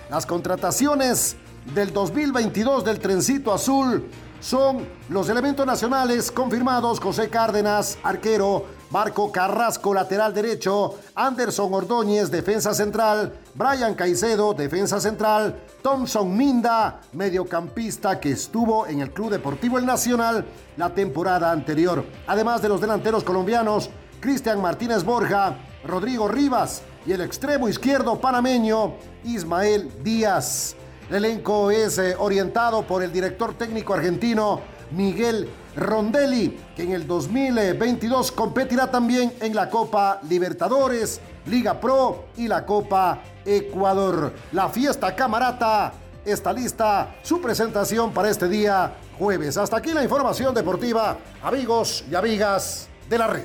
Las 0.10 0.26
contrataciones 0.26 1.36
del 1.74 1.94
2022 1.94 2.84
del 2.84 3.00
Trencito 3.00 3.54
Azul 3.54 4.10
son 4.40 4.86
los 5.10 5.30
elementos 5.30 5.66
nacionales 5.66 6.30
confirmados 6.32 7.00
José 7.00 7.30
Cárdenas, 7.30 7.98
arquero, 8.04 8.66
Marco 8.94 9.32
Carrasco, 9.32 9.92
lateral 9.92 10.36
derecho, 10.36 11.00
Anderson 11.16 11.74
Ordóñez, 11.74 12.30
defensa 12.30 12.76
central, 12.76 13.34
Brian 13.56 13.96
Caicedo, 13.96 14.54
defensa 14.54 15.00
central, 15.00 15.60
Thompson 15.82 16.38
Minda, 16.38 17.02
mediocampista 17.14 18.20
que 18.20 18.30
estuvo 18.30 18.86
en 18.86 19.02
el 19.02 19.10
Club 19.10 19.32
Deportivo 19.32 19.80
El 19.80 19.88
Nacional 19.88 20.46
la 20.78 20.94
temporada 20.94 21.52
anterior. 21.52 22.06
Además 22.28 22.62
de 22.62 22.70
los 22.70 22.82
delanteros 22.82 23.24
colombianos, 23.24 23.90
Cristian 24.20 24.62
Martínez 24.62 25.04
Borja, 25.04 25.58
Rodrigo 25.84 26.28
Rivas 26.28 26.84
y 27.08 27.14
el 27.14 27.22
extremo 27.22 27.68
izquierdo 27.68 28.22
panameño, 28.22 28.94
Ismael 29.24 29.92
Díaz. 30.04 30.76
El 31.10 31.16
elenco 31.26 31.72
es 31.72 31.98
eh, 31.98 32.16
orientado 32.20 32.84
por 32.84 33.02
el 33.02 33.12
director 33.12 33.56
técnico 33.56 33.96
argentino 33.96 34.62
Miguel 34.92 35.50
Rondelli, 35.76 36.58
que 36.76 36.84
en 36.84 36.92
el 36.92 37.08
2022 37.08 38.32
competirá 38.32 38.90
también 38.90 39.34
en 39.40 39.56
la 39.56 39.70
Copa 39.70 40.20
Libertadores, 40.30 41.20
Liga 41.46 41.80
Pro 41.80 42.26
y 42.38 42.48
la 42.48 42.66
Copa 42.66 43.22
Ecuador. 43.46 44.34
La 44.52 44.70
fiesta 44.70 45.16
camarata 45.16 45.94
está 46.26 46.54
lista 46.54 47.16
su 47.22 47.42
presentación 47.42 48.14
para 48.14 48.30
este 48.30 48.48
día 48.48 48.94
jueves. 49.18 49.58
Hasta 49.58 49.78
aquí 49.78 49.94
la 49.94 50.04
información 50.04 50.54
deportiva, 50.54 51.18
amigos 51.42 52.04
y 52.10 52.16
amigas 52.16 52.88
de 53.10 53.18
la 53.18 53.28
red. 53.28 53.44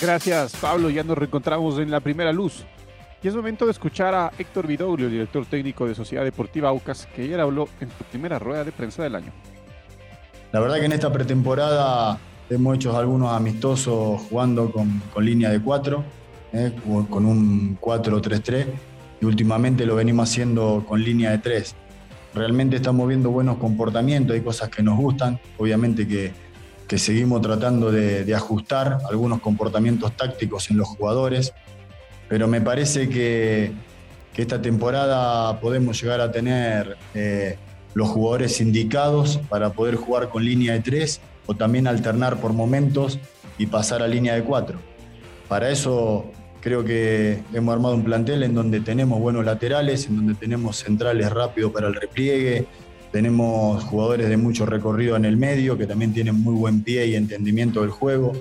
Gracias, 0.00 0.52
Pablo. 0.56 0.90
Ya 0.90 1.04
nos 1.04 1.16
reencontramos 1.16 1.78
en 1.78 1.90
la 1.90 2.00
primera 2.00 2.32
luz. 2.32 2.64
Y 3.22 3.28
es 3.28 3.36
momento 3.36 3.66
de 3.66 3.70
escuchar 3.70 4.14
a 4.16 4.32
Héctor 4.36 4.66
Vidoglio, 4.66 5.08
director 5.08 5.46
técnico 5.46 5.86
de 5.86 5.94
Sociedad 5.94 6.24
Deportiva 6.24 6.70
Aucas, 6.70 7.06
que 7.14 7.22
ayer 7.22 7.38
habló 7.38 7.68
en 7.80 7.88
su 7.96 8.02
primera 8.04 8.40
rueda 8.40 8.64
de 8.64 8.72
prensa 8.72 9.04
del 9.04 9.14
año. 9.14 9.32
La 10.50 10.58
verdad 10.58 10.80
que 10.80 10.86
en 10.86 10.92
esta 10.92 11.12
pretemporada 11.12 12.18
hemos 12.50 12.74
hecho 12.74 12.96
algunos 12.96 13.32
amistosos 13.32 14.22
jugando 14.22 14.72
con, 14.72 15.00
línea 15.24 15.50
de 15.50 15.62
4, 15.62 16.04
eh, 16.52 16.72
con 16.84 17.24
un 17.24 17.78
4-3-3, 17.80 18.66
y 19.20 19.24
últimamente 19.24 19.86
lo 19.86 19.94
venimos 19.94 20.28
haciendo 20.28 20.84
con 20.88 21.00
línea 21.00 21.30
de 21.30 21.38
3. 21.38 21.76
Realmente 22.34 22.76
estamos 22.76 23.06
viendo 23.06 23.30
buenos 23.30 23.58
comportamientos, 23.58 24.34
hay 24.34 24.40
cosas 24.40 24.68
que 24.68 24.82
nos 24.82 24.98
gustan, 24.98 25.38
obviamente 25.58 26.08
que, 26.08 26.32
seguimos 26.98 27.40
tratando 27.40 27.90
de 27.90 28.34
ajustar 28.34 28.98
algunos 29.08 29.40
comportamientos 29.40 30.14
tácticos 30.14 30.70
en 30.70 30.76
los 30.76 30.88
jugadores 30.88 31.54
pero 32.32 32.48
me 32.48 32.62
parece 32.62 33.10
que, 33.10 33.72
esta 34.34 34.62
temporada 34.62 35.60
podemos 35.60 36.00
llegar 36.00 36.22
a 36.22 36.32
tener 36.32 36.96
eh, 37.12 37.58
los 37.92 38.08
jugadores 38.08 38.58
indicados 38.62 39.38
para 39.50 39.74
poder 39.74 39.96
jugar 39.96 40.30
con 40.30 40.42
línea 40.42 40.72
de 40.72 40.80
tres 40.80 41.20
o 41.44 41.54
también 41.54 41.86
alternar 41.86 42.38
por 42.38 42.54
momentos 42.54 43.18
y 43.58 43.66
pasar 43.66 44.02
a 44.02 44.08
línea 44.08 44.34
de 44.34 44.44
cuatro. 44.44 44.78
Para 45.46 45.68
eso 45.68 46.32
creo 46.62 46.82
que 46.82 47.42
hemos 47.52 47.74
armado 47.74 47.94
un 47.94 48.02
plantel 48.02 48.44
en 48.44 48.54
donde 48.54 48.80
tenemos 48.80 49.20
buenos 49.20 49.44
laterales, 49.44 50.06
en 50.06 50.16
donde 50.16 50.32
tenemos 50.32 50.78
centrales 50.78 51.30
rápidos 51.30 51.70
para 51.70 51.88
el 51.88 51.94
repliegue, 51.94 52.64
tenemos 53.12 53.84
jugadores 53.84 54.30
de 54.30 54.38
mucho 54.38 54.64
recorrido 54.64 55.16
en 55.16 55.26
el 55.26 55.36
medio 55.36 55.76
que 55.76 55.86
también 55.86 56.14
tienen 56.14 56.40
muy 56.40 56.54
buen 56.54 56.82
pie 56.82 57.08
y 57.08 57.14
entendimiento 57.14 57.82
del 57.82 57.90
juego. 57.90 58.32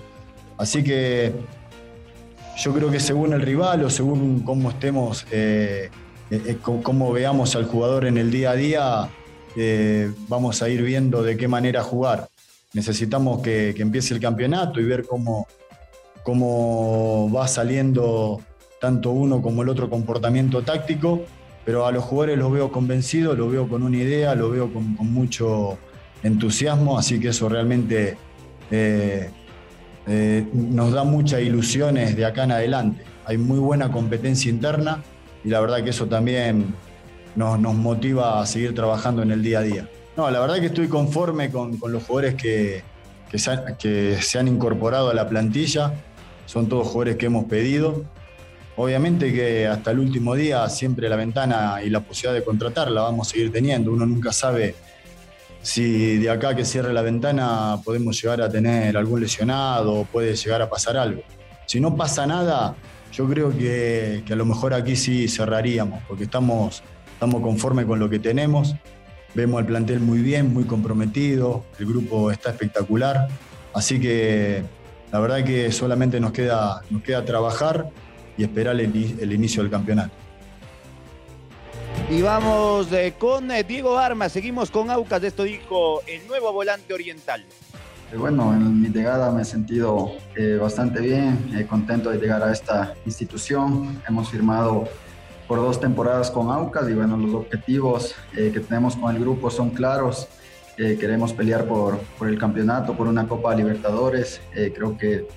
Así 0.57 0.81
que 0.81 1.33
yo 2.61 2.73
creo 2.73 2.91
que 2.91 2.99
según 2.99 3.33
el 3.33 3.41
rival 3.41 3.83
o 3.83 3.89
según 3.89 4.41
cómo 4.41 4.69
estemos, 4.69 5.25
eh, 5.31 5.89
eh, 6.29 6.43
eh, 6.45 6.57
cómo 6.61 7.11
veamos 7.11 7.55
al 7.55 7.65
jugador 7.65 8.05
en 8.05 8.17
el 8.17 8.29
día 8.29 8.51
a 8.51 8.55
día, 8.55 9.09
vamos 10.27 10.61
a 10.61 10.69
ir 10.69 10.83
viendo 10.83 11.23
de 11.23 11.37
qué 11.37 11.47
manera 11.47 11.81
jugar. 11.81 12.29
Necesitamos 12.73 13.41
que, 13.41 13.71
empiece 13.71 14.13
el 14.13 14.19
campeonato 14.19 14.79
y 14.79 14.85
ver 14.85 15.05
cómo, 15.05 15.47
cómo 16.23 17.31
va 17.35 17.47
saliendo 17.47 18.41
tanto 18.79 19.09
uno 19.09 19.41
como 19.41 19.63
el 19.63 19.69
otro 19.69 19.89
comportamiento 19.89 20.61
táctico, 20.61 21.21
pero 21.65 21.87
a 21.87 21.91
los 21.91 22.03
jugadores 22.03 22.37
los 22.37 22.51
veo 22.51 22.71
convencidos, 22.71 23.37
los 23.37 23.51
veo 23.51 23.67
con 23.67 23.81
una 23.81 23.97
idea, 23.97 24.35
los 24.35 24.51
veo 24.51 24.71
con, 24.71 24.95
mucho 24.99 25.79
entusiasmo, 26.21 26.97
así 26.97 27.19
que 27.19 27.29
eso 27.29 27.49
realmente 27.49 28.17
nos 30.05 30.91
da 30.91 31.03
muchas 31.03 31.41
ilusiones 31.41 32.15
de 32.15 32.25
acá 32.25 32.43
en 32.43 32.51
adelante. 32.51 33.03
Hay 33.25 33.37
muy 33.37 33.59
buena 33.59 33.91
competencia 33.91 34.49
interna 34.49 35.03
y 35.43 35.49
la 35.49 35.59
verdad 35.59 35.83
que 35.83 35.91
eso 35.91 36.07
también 36.07 36.73
nos, 37.35 37.59
motiva 37.75 38.41
a 38.41 38.45
seguir 38.45 38.75
trabajando 38.75 39.21
en 39.21 39.31
el 39.31 39.41
día 39.41 39.59
a 39.59 39.61
día. 39.61 39.89
No, 40.17 40.29
la 40.29 40.39
verdad 40.39 40.59
que 40.59 40.67
estoy 40.67 40.87
conforme 40.87 41.49
con, 41.49 41.79
los 41.87 42.03
jugadores 42.03 42.35
que, 42.35 42.83
se 43.33 44.39
han, 44.39 44.47
incorporado 44.47 45.09
a 45.09 45.13
la 45.13 45.27
plantilla. 45.27 45.93
Son 46.45 46.67
todos 46.67 46.87
jugadores 46.87 47.15
que 47.15 47.27
hemos 47.27 47.45
pedido. 47.45 48.03
Obviamente 48.75 49.31
que 49.33 49.67
hasta 49.67 49.91
el 49.91 49.99
último 49.99 50.35
día 50.35 50.67
siempre 50.69 51.07
la 51.07 51.15
ventana 51.15 51.81
y 51.83 51.89
la 51.89 52.01
posibilidad 52.01 52.33
de 52.33 52.43
contratar 52.43 52.89
la 52.91 53.01
vamos 53.01 53.27
a 53.27 53.31
seguir 53.31 53.51
teniendo. 53.51 53.91
Uno 53.91 54.05
nunca 54.05 54.31
sabe 54.31 54.75
si 55.61 56.17
de 56.17 56.29
acá 56.29 56.55
que 56.55 56.65
cierre 56.65 56.91
la 56.91 57.01
ventana 57.01 57.77
podemos 57.83 58.19
llegar 58.21 58.41
a 58.41 58.49
tener 58.49 58.97
algún 58.97 59.21
lesionado, 59.21 60.07
puede 60.11 60.35
llegar 60.35 60.61
a 60.61 60.69
pasar 60.69 60.97
algo. 60.97 61.21
Si 61.67 61.79
no 61.79 61.95
pasa 61.95 62.25
nada, 62.25 62.75
yo 63.13 63.27
creo 63.27 63.55
que, 63.55 64.23
a 64.29 64.35
lo 64.35 64.45
mejor 64.45 64.73
aquí 64.73 64.95
sí 64.95 65.27
cerraríamos, 65.27 66.01
porque 66.07 66.23
estamos, 66.23 66.83
estamos 67.13 67.41
conformes 67.41 67.85
con 67.85 67.99
lo 67.99 68.09
que 68.09 68.19
tenemos. 68.19 68.75
Vemos 69.35 69.59
al 69.59 69.65
plantel 69.65 69.99
muy 69.99 70.19
bien, 70.19 70.53
muy 70.53 70.63
comprometido, 70.63 71.63
el 71.79 71.85
grupo 71.85 72.31
está 72.31 72.49
espectacular. 72.49 73.27
Así 73.73 73.99
que 73.99 74.63
la 75.11 75.19
verdad 75.19 75.43
que 75.43 75.71
solamente 75.71 76.19
nos 76.19 76.31
queda, 76.31 76.81
nos 76.89 77.03
queda 77.03 77.23
trabajar 77.23 77.89
y 78.37 78.43
esperar 78.43 78.79
el, 78.79 79.15
el 79.19 79.31
inicio 79.31 79.61
del 79.61 79.71
campeonato. 79.71 80.13
Y 82.11 82.21
vamos 82.21 82.91
eh, 82.91 83.13
con 83.17 83.49
eh, 83.51 83.63
Diego 83.63 83.97
Armas, 83.97 84.33
seguimos 84.33 84.69
con 84.69 84.89
Aucas, 84.91 85.23
esto 85.23 85.43
dijo 85.43 86.01
el 86.05 86.27
nuevo 86.27 86.51
volante 86.51 86.93
oriental. 86.93 87.41
Eh, 88.11 88.17
bueno, 88.17 88.51
en 88.51 88.81
mi 88.81 88.89
llegada 88.89 89.31
me 89.31 89.43
he 89.43 89.45
sentido 89.45 90.11
bastante 90.59 90.99
bien, 90.99 91.65
contento 91.69 92.09
de 92.09 92.17
llegar 92.17 92.43
a 92.43 92.51
esta 92.51 92.95
institución. 93.05 94.01
Hemos 94.05 94.29
firmado 94.29 94.89
por 95.47 95.59
dos 95.59 95.79
temporadas 95.79 96.29
con 96.29 96.51
Aucas 96.51 96.89
y 96.89 96.93
bueno, 96.93 97.15
los 97.15 97.33
objetivos 97.33 98.13
que 98.33 98.59
tenemos 98.59 98.97
con 98.97 99.15
el 99.15 99.21
grupo 99.21 99.49
son 99.49 99.69
claros. 99.69 100.27
queremos 100.75 101.31
pelear 101.31 101.63
por, 101.63 101.97
por, 102.19 102.27
el 102.27 102.37
campeonato, 102.37 102.93
por 102.93 103.07
una 103.07 103.25
Copa 103.25 103.55
Libertadores. 103.55 104.41
creo 104.51 104.97
que 104.97 105.29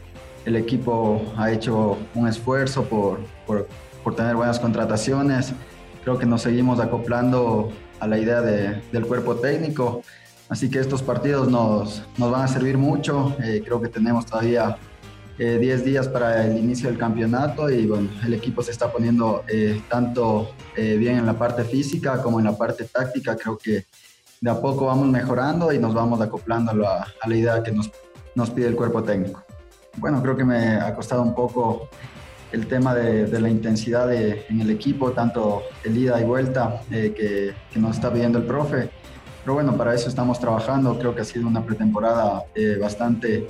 el 0.44 0.56
equipo 0.56 1.22
ha 1.36 1.52
hecho 1.52 1.98
un 2.16 2.26
esfuerzo 2.26 2.82
por, 2.82 3.20
por, 3.46 3.68
por 4.02 4.16
tener 4.16 4.34
buenas 4.34 4.58
contrataciones 4.58 5.54
creo 6.04 6.18
que 6.18 6.26
nos 6.26 6.42
seguimos 6.42 6.80
acoplando 6.80 7.72
a 7.98 8.06
la 8.06 8.18
idea 8.18 8.42
del 8.42 9.06
cuerpo 9.06 9.36
técnico. 9.36 10.02
Así 10.50 10.68
que 10.68 10.78
estos 10.78 11.02
partidos 11.02 11.48
nos, 11.50 12.02
nos 12.18 12.30
van 12.30 12.42
a 12.42 12.48
servir 12.48 12.76
mucho. 12.76 13.34
Eh, 13.42 13.62
creo 13.64 13.80
que 13.80 13.88
tenemos 13.88 14.26
todavía 14.26 14.76
10 15.38 15.60
eh, 15.60 15.76
días 15.82 16.06
para 16.06 16.44
el 16.44 16.58
inicio 16.58 16.90
del 16.90 16.98
campeonato 16.98 17.70
y 17.70 17.86
bueno, 17.86 18.10
el 18.24 18.34
equipo 18.34 18.62
se 18.62 18.70
está 18.70 18.92
poniendo 18.92 19.42
eh, 19.48 19.80
tanto 19.88 20.50
bien 20.76 21.16
en 21.16 21.26
la 21.26 21.38
parte 21.38 21.64
física 21.64 22.20
como 22.20 22.38
en 22.38 22.44
la 22.44 22.56
parte 22.56 22.84
táctica. 22.84 23.34
Creo 23.36 23.56
que 23.56 23.86
de 24.40 24.50
a 24.50 24.60
poco 24.60 24.86
vamos 24.86 25.08
mejorando 25.08 25.72
y 25.72 25.78
nos 25.78 25.94
vamos 25.94 26.20
acoplando 26.20 26.86
a, 26.86 27.06
a 27.20 27.28
la 27.28 27.34
idea 27.34 27.62
que 27.62 27.72
nos, 27.72 27.90
nos 28.34 28.50
pide 28.50 28.66
el 28.66 28.76
cuerpo 28.76 29.02
técnico. 29.02 29.42
Bueno, 29.96 30.20
creo 30.20 30.36
que 30.36 30.44
me 30.44 30.76
ha 30.76 30.94
costado 30.94 31.22
un 31.22 31.34
poco 31.34 31.88
el 32.54 32.68
tema 32.68 32.94
de, 32.94 33.40
la 33.40 33.48
intensidad 33.48 34.12
en 34.14 34.60
el 34.60 34.70
equipo, 34.70 35.10
tanto 35.10 35.62
el 35.82 35.98
ida 35.98 36.20
y 36.20 36.24
vuelta 36.24 36.82
eh, 36.90 37.12
que, 37.72 37.80
nos 37.80 37.96
está 37.96 38.12
pidiendo 38.12 38.38
el 38.38 38.44
profe. 38.44 38.90
Pero 39.42 39.54
bueno, 39.54 39.76
para 39.76 39.92
eso 39.92 40.08
estamos 40.08 40.38
trabajando. 40.38 40.96
Creo 40.96 41.14
que 41.14 41.22
ha 41.22 41.24
sido 41.24 41.48
una 41.48 41.66
pretemporada 41.66 42.44
eh, 42.54 42.78
bastante 42.80 43.48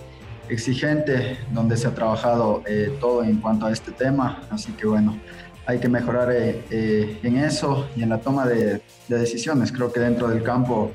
exigente, 0.49 1.39
donde 1.53 1.77
se 1.77 1.87
ha 1.87 1.95
trabajado 1.95 2.63
eh, 2.67 2.97
todo 2.99 3.23
en 3.23 3.37
cuanto 3.43 3.67
a 3.67 3.73
este 3.73 3.93
tema. 3.93 4.43
Así 4.51 4.73
que 4.73 4.87
bueno, 4.87 5.19
hay 5.67 5.79
que 5.79 5.89
mejorar 5.89 6.33
en 6.33 7.37
eso 7.37 7.87
y 7.95 8.03
en 8.03 8.09
la 8.09 8.19
toma 8.19 8.47
de, 8.47 8.81
decisiones. 9.09 9.71
Creo 9.71 9.93
que 9.93 10.01
dentro 10.01 10.29
del 10.29 10.43
campo, 10.43 10.93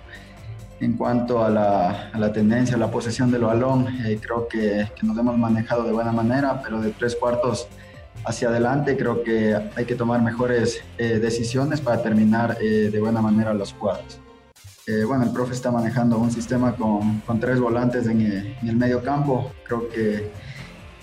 en 0.79 0.93
cuanto 0.93 1.45
a 1.45 1.49
la, 1.49 2.09
a 2.11 2.17
la 2.17 2.33
tendencia, 2.33 2.75
a 2.75 2.79
la 2.79 2.89
posesión 2.89 3.29
del 3.31 3.43
balón, 3.43 3.85
creo 4.19 4.47
que, 4.47 4.87
que, 4.99 5.05
nos 5.05 5.15
hemos 5.17 5.37
manejado 5.37 5.83
de 5.83 5.91
buena 5.91 6.11
manera, 6.11 6.59
pero 6.63 6.81
de 6.81 6.89
tres 6.91 7.15
cuartos 7.15 7.67
hacia 8.25 8.49
adelante 8.49 8.97
creo 8.97 9.23
que 9.23 9.55
hay 9.75 9.85
que 9.85 9.95
tomar 9.95 10.21
mejores 10.21 10.81
eh, 10.97 11.19
decisiones 11.19 11.81
para 11.81 12.01
terminar 12.01 12.57
eh, 12.61 12.89
de 12.91 12.99
buena 12.99 13.21
manera 13.21 13.53
los 13.53 13.73
jugadas. 13.73 14.19
Eh, 14.87 15.03
bueno, 15.03 15.23
el 15.23 15.31
profe 15.31 15.53
está 15.53 15.71
manejando 15.71 16.17
un 16.17 16.31
sistema 16.31 16.75
con, 16.75 17.19
con 17.21 17.39
tres 17.39 17.59
volantes 17.59 18.07
en, 18.07 18.21
en, 18.21 18.67
el 18.67 18.75
medio 18.75 19.03
campo. 19.03 19.51
Creo 19.63 19.87
que 19.89 20.31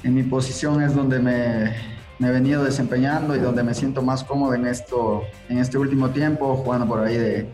en 0.03 0.15
mi 0.15 0.25
posición 0.25 0.83
es 0.83 0.95
donde 0.95 1.21
me, 1.21 1.73
me, 2.19 2.29
he 2.29 2.33
venido 2.33 2.65
desempeñando 2.65 3.37
y 3.37 3.39
donde 3.39 3.63
me 3.63 3.75
siento 3.75 4.03
más 4.03 4.25
cómodo 4.25 4.55
en, 4.55 4.67
esto, 4.67 5.23
en 5.49 5.59
este 5.59 5.79
último 5.79 6.11
tiempo, 6.11 6.57
jugando 6.57 6.87
por 6.87 7.01
ahí 7.01 7.17
de, 7.17 7.47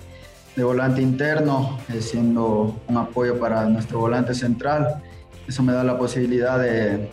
de 0.56 0.64
volante 0.64 1.02
interno, 1.02 1.78
siendo 2.00 2.80
un 2.88 2.96
apoyo 2.96 3.38
para 3.38 3.66
nuestro 3.66 4.00
volante 4.00 4.34
central. 4.34 5.02
Eso 5.46 5.62
me 5.62 5.72
da 5.72 5.84
la 5.84 5.98
posibilidad 5.98 6.58
de, 6.58 7.10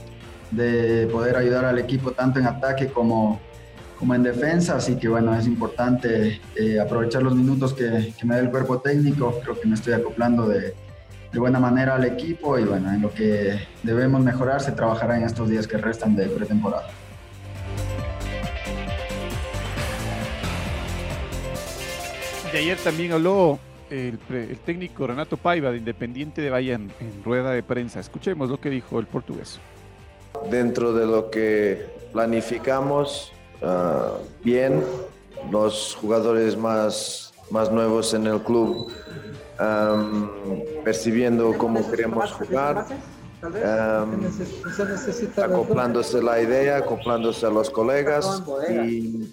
de 0.51 1.08
poder 1.12 1.36
ayudar 1.36 1.65
al 1.65 1.79
equipo 1.79 2.12
tanto 2.12 2.39
en 2.39 2.48
ataque 2.48 2.88
como, 2.88 3.39
como 3.98 4.15
en 4.15 4.24
defensa, 4.24 4.77
así 4.77 4.96
que 4.96 5.08
bueno, 5.08 5.35
es 5.35 5.46
importante 5.46 6.42
eh, 6.55 6.79
aprovechar 6.79 7.22
los 7.22 7.35
minutos 7.35 7.74
que, 7.74 8.14
me 8.24 8.35
da 8.35 8.42
el 8.42 8.50
cuerpo 8.50 8.79
técnico, 8.79 9.40
creo 9.44 9.59
que 9.59 9.68
me 9.68 9.75
estoy 9.75 9.94
acoplando 9.94 10.48
de, 10.48 10.74
de, 11.31 11.40
buena 11.40 11.59
manera 11.59 11.96
al 11.96 12.05
equipo 12.05 12.57
y 12.57 12.64
bueno, 12.64 12.92
en 12.92 13.01
lo 13.01 13.14
que 13.14 13.59
debemos 13.83 14.22
mejorar 14.22 14.62
se 14.62 14.72
trabajará 14.72 15.18
en 15.18 15.24
estos 15.24 15.50
días 15.50 15.68
que 15.68 15.77
restan 15.77 16.16
de 16.16 16.27
pretemporada. 16.27 16.88
De 22.51 22.57
ayer 22.57 22.77
también 22.79 23.12
habló 23.12 23.59
el, 23.92 24.18
técnico 24.66 25.05
Renato 25.05 25.38
Paiva 25.38 25.70
de 25.70 25.77
Independiente 25.77 26.42
de 26.42 26.50
Bahía 26.50 26.74
en 26.74 26.90
rueda 27.24 27.51
de 27.51 27.62
prensa. 27.62 28.00
Escuchemos 28.00 28.50
lo 28.50 28.59
que 28.59 28.72
dijo 28.72 29.00
el 29.00 29.05
portugués. 29.05 29.59
Dentro 30.50 30.94
de 30.94 31.05
lo 31.05 31.29
que 31.29 31.85
planificamos, 32.12 33.31
ah, 33.62 34.14
bien, 34.44 34.83
los 35.51 35.96
jugadores 35.96 36.57
más, 36.57 37.33
más 37.50 37.72
nuevos 37.72 38.14
en 38.14 38.27
el 38.27 38.42
club 38.42 38.92
percibiendo 40.83 41.57
cómo 41.57 41.90
queremos 41.90 42.31
jugar, 42.31 42.85
acoplándose 45.38 46.22
la 46.22 46.42
idea, 46.42 46.77
acoplándose 46.77 47.46
a 47.46 47.50
los 47.50 47.70
colegas 47.70 48.42
y, 48.70 49.27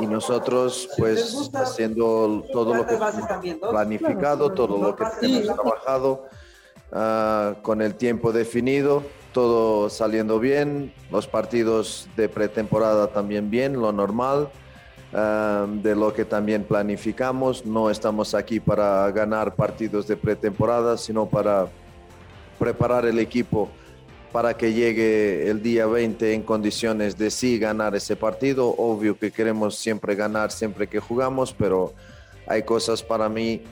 nosotros 0.00 0.88
pues 0.96 1.50
haciendo 1.54 2.44
todo 2.52 2.74
lo 2.74 2.86
que 2.86 2.96
planificado, 3.70 4.52
todo 4.52 4.78
lo 4.78 4.96
que 4.96 5.04
hemos 5.22 5.44
trabajado 5.44 6.26
ah, 6.92 7.56
con 7.62 7.82
el 7.82 7.94
tiempo 7.94 8.32
definido 8.32 9.02
todo 9.38 9.88
saliendo 9.88 10.40
bien, 10.40 10.92
los 11.12 11.28
partidos 11.28 12.08
de 12.16 12.28
pretemporada 12.28 13.06
también 13.06 13.50
bien, 13.50 13.80
lo 13.80 13.92
normal, 13.92 14.48
de 15.12 15.94
lo 15.94 16.12
que 16.12 16.24
también 16.24 16.64
planificamos. 16.64 17.64
No 17.64 17.88
estamos 17.88 18.34
aquí 18.34 18.58
para 18.58 19.08
ganar 19.12 19.54
partidos 19.54 20.08
de 20.08 20.16
pretemporada, 20.16 20.98
sino 20.98 21.26
para 21.26 21.68
preparar 22.58 23.06
el 23.06 23.20
equipo 23.20 23.68
para 24.32 24.56
que 24.56 24.72
llegue 24.72 25.48
el 25.48 25.62
día 25.62 25.86
20 25.86 26.34
en 26.34 26.42
condiciones 26.42 27.16
de 27.16 27.30
sí 27.30 27.60
ganar 27.60 27.94
ese 27.94 28.16
partido. 28.16 28.74
Obvio 28.76 29.16
que 29.16 29.30
queremos 29.30 29.76
siempre 29.76 30.16
ganar 30.16 30.50
siempre 30.50 30.88
que 30.88 30.98
jugamos, 30.98 31.54
pero 31.56 31.92
hay 32.44 32.64
cosas 32.64 33.04
para 33.04 33.28
mí 33.28 33.62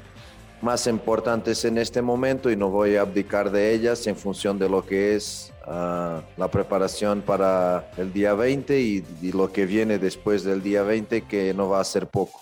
más 0.63 0.87
importantes 0.87 1.65
en 1.65 1.79
este 1.79 2.03
momento 2.03 2.51
y 2.51 2.57
no 2.57 2.71
voy 2.71 2.97
a 2.97 3.03
abdicar 3.03 3.51
de 3.51 3.73
ellas 3.73 4.07
en 4.07 4.17
función 4.17 4.59
de 4.59 4.69
lo 4.69 4.85
que 4.85 5.15
es 5.15 5.53
uh, 5.67 6.21
la 6.37 6.49
preparación 6.51 7.23
para 7.23 7.91
el 7.97 8.13
día 8.13 8.35
20 8.35 8.81
y, 8.81 9.05
y, 9.23 9.33
lo 9.33 9.53
que 9.53 9.67
viene 9.67 9.99
después 9.99 10.45
del 10.45 10.63
día 10.63 10.83
20 10.83 11.23
que 11.23 11.53
no 11.53 11.69
va 11.69 11.81
a 11.81 11.85
ser 11.85 12.07
poco 12.07 12.41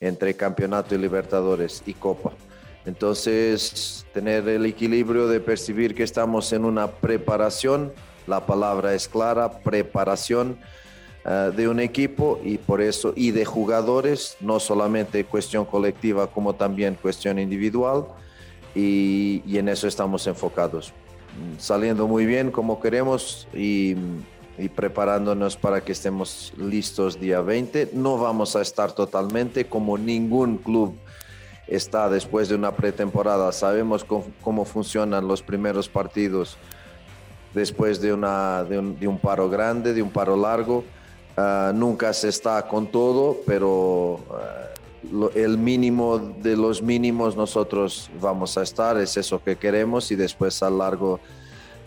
entre 0.00 0.34
campeonato 0.34 0.94
y 0.94 0.98
libertadores 0.98 1.82
y 1.86 1.94
copa. 1.94 2.32
Entonces, 2.84 4.06
tener 4.12 4.48
el 4.48 4.64
equilibrio 4.64 5.26
de 5.26 5.40
percibir 5.40 5.94
que 5.94 6.04
estamos 6.04 6.52
en 6.52 6.64
una 6.64 6.90
preparación, 6.90 7.92
la 8.26 8.46
palabra 8.46 8.94
es 8.94 9.08
clara, 9.08 9.60
preparación 9.60 10.58
eh, 11.28 11.50
de 11.56 11.68
un 11.68 11.80
equipo 11.80 12.40
y 12.44 12.56
por 12.56 12.80
eso, 12.80 13.12
y 13.16 13.32
de 13.32 13.44
jugadores, 13.44 14.36
no 14.40 14.60
solamente 14.60 15.24
cuestión 15.24 15.64
colectiva 15.64 16.28
como 16.28 16.54
también 16.54 16.94
cuestión 16.94 17.40
individual, 17.40 18.06
y, 18.76 19.42
y 19.44 19.58
en 19.58 19.68
eso 19.68 19.88
estamos 19.88 20.26
enfocados. 20.28 20.92
Saliendo 21.58 22.06
muy 22.06 22.26
bien 22.26 22.52
como 22.52 22.78
queremos 22.80 23.48
y, 23.52 23.96
y 24.56 24.68
preparándonos 24.68 25.56
para 25.56 25.80
que 25.80 25.92
estemos 25.92 26.52
listos 26.56 27.18
día 27.18 27.40
20. 27.40 27.90
No 27.94 28.18
vamos 28.18 28.54
a 28.54 28.62
estar 28.62 28.92
totalmente 28.92 29.66
como 29.66 29.98
ningún 29.98 30.58
club 30.58 30.94
está 31.66 32.08
después 32.08 32.48
de 32.48 32.54
una 32.54 32.70
pretemporada. 32.70 33.50
Sabemos 33.50 34.04
cómo, 34.04 34.26
cómo 34.42 34.64
funcionan 34.64 35.26
los 35.26 35.42
primeros 35.42 35.88
partidos 35.88 36.56
después 37.52 38.00
de, 38.00 38.12
una, 38.12 38.62
de, 38.64 38.78
un, 38.78 38.98
de 39.00 39.08
un 39.08 39.18
paro 39.18 39.50
grande, 39.50 39.92
de 39.92 40.02
un 40.02 40.10
paro 40.10 40.36
largo 40.36 40.84
Ah, 41.36 41.72
nunca 41.74 42.12
se 42.12 42.28
está 42.28 42.66
con 42.66 42.86
todo, 42.86 43.38
pero 43.46 44.20
ah, 44.30 45.30
el 45.34 45.58
mínimo 45.58 46.18
de 46.18 46.56
los 46.56 46.80
mínimos 46.82 47.36
nosotros 47.36 48.10
vamos 48.20 48.56
a 48.56 48.62
estar, 48.62 48.96
es 48.96 49.16
eso 49.16 49.42
que 49.42 49.56
queremos 49.56 50.10
y 50.10 50.16
después 50.16 50.62
a 50.62 50.70
lo 50.70 50.78
largo 50.78 51.20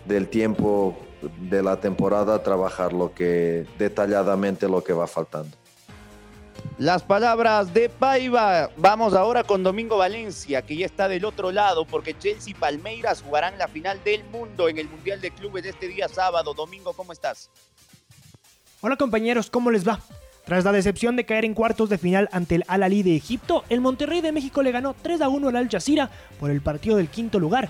del 0.04 0.28
tiempo 0.28 0.96
de 1.40 1.62
la 1.62 1.80
temporada 1.80 2.42
trabajar 2.42 2.92
lo 2.92 3.12
que 3.12 3.66
detalladamente 3.78 4.68
lo 4.68 4.82
que 4.82 4.92
va 4.92 5.06
faltando. 5.06 5.56
Las 6.78 7.02
palabras 7.02 7.74
de 7.74 7.88
Paiva. 7.88 8.70
Vamos 8.76 9.12
ahora 9.14 9.44
con 9.44 9.62
Domingo 9.62 9.98
Valencia, 9.98 10.62
que 10.62 10.76
ya 10.76 10.86
está 10.86 11.08
del 11.08 11.24
otro 11.24 11.52
lado, 11.52 11.84
porque 11.84 12.16
Chelsea 12.16 12.52
y 12.52 12.54
Palmeiras 12.54 13.22
jugarán 13.22 13.58
la 13.58 13.68
final 13.68 14.02
del 14.02 14.24
mundo 14.24 14.68
en 14.68 14.78
el 14.78 14.88
Mundial 14.88 15.20
de 15.20 15.30
Clubes 15.30 15.64
este 15.66 15.88
día 15.88 16.08
sábado. 16.08 16.54
Domingo, 16.54 16.94
¿cómo 16.94 17.12
estás? 17.12 17.50
Hola 18.82 18.96
compañeros, 18.96 19.50
¿cómo 19.50 19.70
les 19.70 19.86
va? 19.86 20.00
Tras 20.46 20.64
la 20.64 20.72
decepción 20.72 21.14
de 21.14 21.26
caer 21.26 21.44
en 21.44 21.52
cuartos 21.52 21.90
de 21.90 21.98
final 21.98 22.30
ante 22.32 22.54
el 22.54 22.64
Al 22.66 22.82
Ali 22.82 23.02
de 23.02 23.14
Egipto, 23.14 23.62
el 23.68 23.82
Monterrey 23.82 24.22
de 24.22 24.32
México 24.32 24.62
le 24.62 24.72
ganó 24.72 24.94
3 25.02 25.20
a 25.20 25.28
1 25.28 25.48
al 25.48 25.56
Al 25.56 25.68
Jazeera 25.68 26.08
por 26.38 26.50
el 26.50 26.62
partido 26.62 26.96
del 26.96 27.08
quinto 27.08 27.38
lugar. 27.38 27.68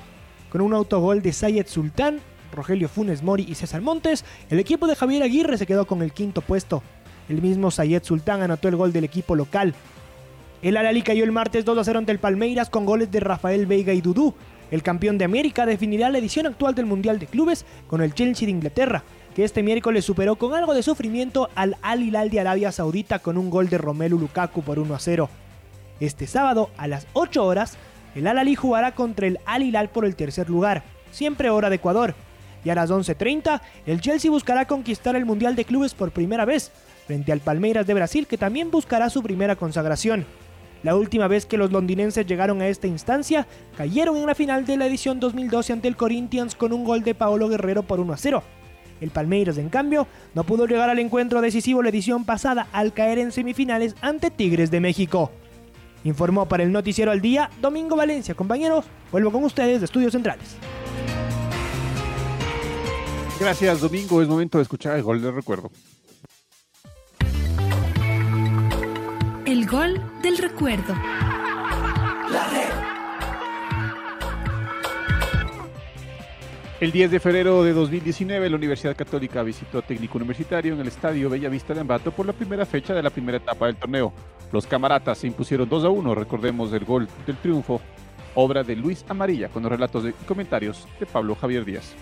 con 0.50 0.60
un 0.60 0.72
autogol 0.72 1.20
de 1.20 1.32
Sayed 1.32 1.66
Sultán, 1.66 2.20
Rogelio 2.52 2.88
Funes 2.88 3.24
Mori 3.24 3.44
y 3.48 3.56
César 3.56 3.80
Montes, 3.80 4.24
el 4.50 4.60
equipo 4.60 4.86
de 4.86 4.94
Javier 4.94 5.24
Aguirre 5.24 5.58
se 5.58 5.66
quedó 5.66 5.84
con 5.84 6.00
el 6.00 6.12
quinto 6.12 6.42
puesto. 6.42 6.80
El 7.28 7.42
mismo 7.42 7.72
Sayed 7.72 8.04
Sultán 8.04 8.42
anotó 8.42 8.68
el 8.68 8.76
gol 8.76 8.92
del 8.92 9.02
equipo 9.02 9.34
local. 9.34 9.74
El 10.62 10.76
Alali 10.76 11.02
cayó 11.02 11.24
el 11.24 11.32
martes 11.32 11.64
2 11.64 11.76
a 11.76 11.82
0 11.82 11.98
ante 11.98 12.12
el 12.12 12.20
Palmeiras 12.20 12.70
con 12.70 12.86
goles 12.86 13.10
de 13.10 13.18
Rafael 13.18 13.66
Veiga 13.66 13.92
y 13.92 14.00
Dudú. 14.00 14.32
El 14.70 14.84
campeón 14.84 15.18
de 15.18 15.24
América 15.24 15.66
definirá 15.66 16.08
la 16.08 16.18
edición 16.18 16.46
actual 16.46 16.76
del 16.76 16.86
Mundial 16.86 17.18
de 17.18 17.26
Clubes 17.26 17.66
con 17.88 18.00
el 18.00 18.14
Chelsea 18.14 18.46
de 18.46 18.52
Inglaterra, 18.52 19.02
que 19.34 19.44
este 19.44 19.62
miércoles 19.62 20.04
superó 20.04 20.36
con 20.36 20.54
algo 20.54 20.74
de 20.74 20.82
sufrimiento 20.82 21.48
al 21.54 21.76
Al 21.82 22.02
Hilal 22.02 22.30
de 22.30 22.40
Arabia 22.40 22.72
Saudita 22.72 23.20
con 23.20 23.38
un 23.38 23.50
gol 23.50 23.68
de 23.68 23.78
Romelu 23.78 24.18
Lukaku 24.18 24.62
por 24.62 24.78
1 24.78 24.94
a 24.94 24.98
0. 24.98 25.28
Este 26.00 26.26
sábado, 26.26 26.70
a 26.76 26.88
las 26.88 27.06
8 27.12 27.44
horas, 27.44 27.76
el 28.14 28.26
Al 28.26 28.38
Ali 28.38 28.54
jugará 28.54 28.92
contra 28.92 29.26
el 29.26 29.38
Al 29.46 29.62
Hilal 29.62 29.90
por 29.90 30.04
el 30.04 30.16
tercer 30.16 30.50
lugar, 30.50 30.82
siempre 31.12 31.50
hora 31.50 31.70
de 31.70 31.76
Ecuador. 31.76 32.14
Y 32.64 32.70
a 32.70 32.74
las 32.74 32.90
11.30, 32.90 33.60
el 33.86 34.00
Chelsea 34.00 34.30
buscará 34.30 34.66
conquistar 34.66 35.16
el 35.16 35.24
Mundial 35.24 35.56
de 35.56 35.64
Clubes 35.64 35.94
por 35.94 36.10
primera 36.10 36.44
vez, 36.44 36.72
frente 37.06 37.32
al 37.32 37.40
Palmeiras 37.40 37.86
de 37.86 37.94
Brasil, 37.94 38.26
que 38.26 38.36
también 38.36 38.70
buscará 38.70 39.08
su 39.10 39.22
primera 39.22 39.56
consagración. 39.56 40.26
La 40.82 40.96
última 40.96 41.28
vez 41.28 41.46
que 41.46 41.58
los 41.58 41.72
londinenses 41.72 42.26
llegaron 42.26 42.62
a 42.62 42.68
esta 42.68 42.86
instancia, 42.86 43.46
cayeron 43.76 44.16
en 44.16 44.26
la 44.26 44.34
final 44.34 44.64
de 44.64 44.76
la 44.76 44.86
edición 44.86 45.20
2012 45.20 45.74
ante 45.74 45.88
el 45.88 45.96
Corinthians 45.96 46.54
con 46.54 46.72
un 46.72 46.84
gol 46.84 47.02
de 47.02 47.14
Paolo 47.14 47.48
Guerrero 47.48 47.82
por 47.82 48.00
1 48.00 48.12
a 48.12 48.16
0. 48.16 48.42
El 49.00 49.10
Palmeiras, 49.10 49.58
en 49.58 49.68
cambio, 49.68 50.06
no 50.34 50.44
pudo 50.44 50.66
llegar 50.66 50.90
al 50.90 50.98
encuentro 50.98 51.40
decisivo 51.40 51.82
la 51.82 51.88
edición 51.88 52.24
pasada 52.24 52.68
al 52.72 52.92
caer 52.92 53.18
en 53.18 53.32
semifinales 53.32 53.94
ante 54.00 54.30
Tigres 54.30 54.70
de 54.70 54.80
México. 54.80 55.30
Informó 56.04 56.46
para 56.46 56.62
el 56.62 56.72
Noticiero 56.72 57.10
al 57.10 57.20
Día 57.20 57.50
Domingo 57.60 57.96
Valencia. 57.96 58.34
Compañeros, 58.34 58.86
vuelvo 59.12 59.32
con 59.32 59.44
ustedes 59.44 59.80
de 59.80 59.84
Estudios 59.84 60.12
Centrales. 60.12 60.56
Gracias, 63.38 63.80
Domingo. 63.80 64.20
Es 64.20 64.28
momento 64.28 64.58
de 64.58 64.62
escuchar 64.62 64.96
el 64.96 65.02
gol 65.02 65.22
del 65.22 65.34
recuerdo. 65.34 65.70
El 69.46 69.66
gol 69.66 70.00
del 70.22 70.38
recuerdo. 70.38 70.94
El 76.80 76.92
10 76.92 77.10
de 77.10 77.20
febrero 77.20 77.62
de 77.62 77.74
2019, 77.74 78.48
la 78.48 78.56
Universidad 78.56 78.96
Católica 78.96 79.42
visitó 79.42 79.82
Técnico 79.82 80.16
Universitario 80.16 80.72
en 80.72 80.80
el 80.80 80.88
Estadio 80.88 81.28
Bellavista 81.28 81.74
de 81.74 81.80
Ambato 81.80 82.10
por 82.10 82.24
la 82.24 82.32
primera 82.32 82.64
fecha 82.64 82.94
de 82.94 83.02
la 83.02 83.10
primera 83.10 83.36
etapa 83.36 83.66
del 83.66 83.76
torneo. 83.76 84.14
Los 84.50 84.66
camaratas 84.66 85.18
se 85.18 85.26
impusieron 85.26 85.68
2 85.68 85.84
a 85.84 85.90
1, 85.90 86.14
recordemos 86.14 86.72
el 86.72 86.86
gol 86.86 87.06
del 87.26 87.36
triunfo, 87.36 87.82
obra 88.34 88.62
de 88.62 88.76
Luis 88.76 89.04
Amarilla, 89.10 89.50
con 89.50 89.62
los 89.62 89.70
relatos 89.70 90.06
y 90.06 90.24
comentarios 90.24 90.88
de 90.98 91.04
Pablo 91.04 91.34
Javier 91.34 91.66
Díaz. 91.66 91.94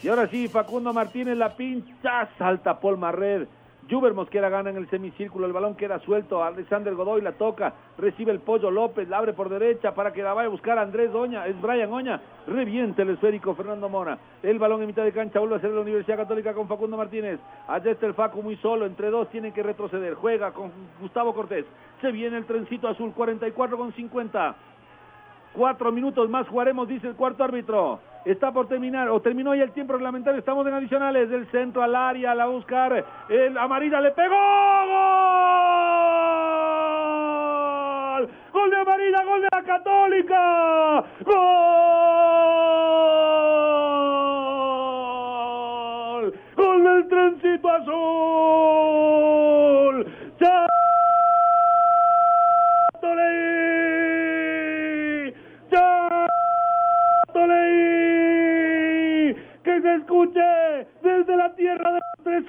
Y 0.00 0.06
ahora 0.06 0.28
sí, 0.28 0.46
Facundo 0.46 0.92
Martínez 0.92 1.36
la 1.36 1.56
pincha, 1.56 2.28
salta 2.38 2.78
Paul 2.78 2.98
Marred 2.98 3.48
Juber 3.90 4.14
Mosquera 4.14 4.48
gana 4.48 4.70
en 4.70 4.76
el 4.76 4.88
semicírculo, 4.88 5.46
el 5.46 5.52
balón 5.52 5.74
queda 5.74 5.98
suelto, 6.00 6.42
Alexander 6.42 6.94
Godoy 6.94 7.20
la 7.20 7.32
toca, 7.32 7.74
recibe 7.98 8.32
el 8.32 8.40
Pollo 8.40 8.70
López, 8.70 9.08
la 9.08 9.18
abre 9.18 9.34
por 9.34 9.50
derecha 9.50 9.94
para 9.94 10.12
que 10.12 10.22
la 10.22 10.32
vaya 10.32 10.46
a 10.46 10.50
buscar 10.50 10.78
Andrés 10.78 11.14
Oña, 11.14 11.46
es 11.46 11.60
Brian 11.60 11.92
Oña, 11.92 12.20
reviente 12.46 13.02
el 13.02 13.10
esférico 13.10 13.54
Fernando 13.54 13.90
Mora, 13.90 14.18
el 14.42 14.58
balón 14.58 14.80
en 14.80 14.86
mitad 14.86 15.04
de 15.04 15.12
cancha 15.12 15.38
vuelve 15.38 15.56
a 15.56 15.60
ser 15.60 15.70
la 15.70 15.82
Universidad 15.82 16.16
Católica 16.16 16.54
con 16.54 16.66
Facundo 16.66 16.96
Martínez, 16.96 17.38
allá 17.68 17.90
está 17.90 18.06
el 18.06 18.14
Facu 18.14 18.42
muy 18.42 18.56
solo, 18.56 18.86
entre 18.86 19.10
dos 19.10 19.28
tienen 19.28 19.52
que 19.52 19.62
retroceder, 19.62 20.14
juega 20.14 20.52
con 20.52 20.72
Gustavo 21.00 21.34
Cortés, 21.34 21.66
se 22.00 22.10
viene 22.10 22.38
el 22.38 22.46
trencito 22.46 22.88
azul, 22.88 23.12
44 23.12 23.76
con 23.76 23.92
50, 23.92 24.56
cuatro 25.52 25.92
minutos 25.92 26.30
más 26.30 26.48
jugaremos, 26.48 26.88
dice 26.88 27.08
el 27.08 27.16
cuarto 27.16 27.44
árbitro 27.44 28.00
está 28.24 28.52
por 28.52 28.68
terminar, 28.68 29.08
o 29.08 29.20
terminó 29.20 29.54
ya 29.54 29.64
el 29.64 29.72
tiempo 29.72 29.92
reglamentario, 29.92 30.38
estamos 30.38 30.66
en 30.66 30.74
adicionales, 30.74 31.30
del 31.30 31.46
centro 31.50 31.82
al 31.82 31.94
área, 31.94 32.34
la 32.34 32.46
buscar, 32.46 33.04
el 33.28 33.58
Amarilla 33.58 34.00
le 34.00 34.12
pegó, 34.12 34.34
gol, 38.14 38.30
gol 38.52 38.70
de 38.70 38.76
Amarilla, 38.76 39.24
gol 39.24 39.42
de 39.42 39.48
la 39.52 39.62
Católica, 39.62 41.04
gol, 41.24 43.23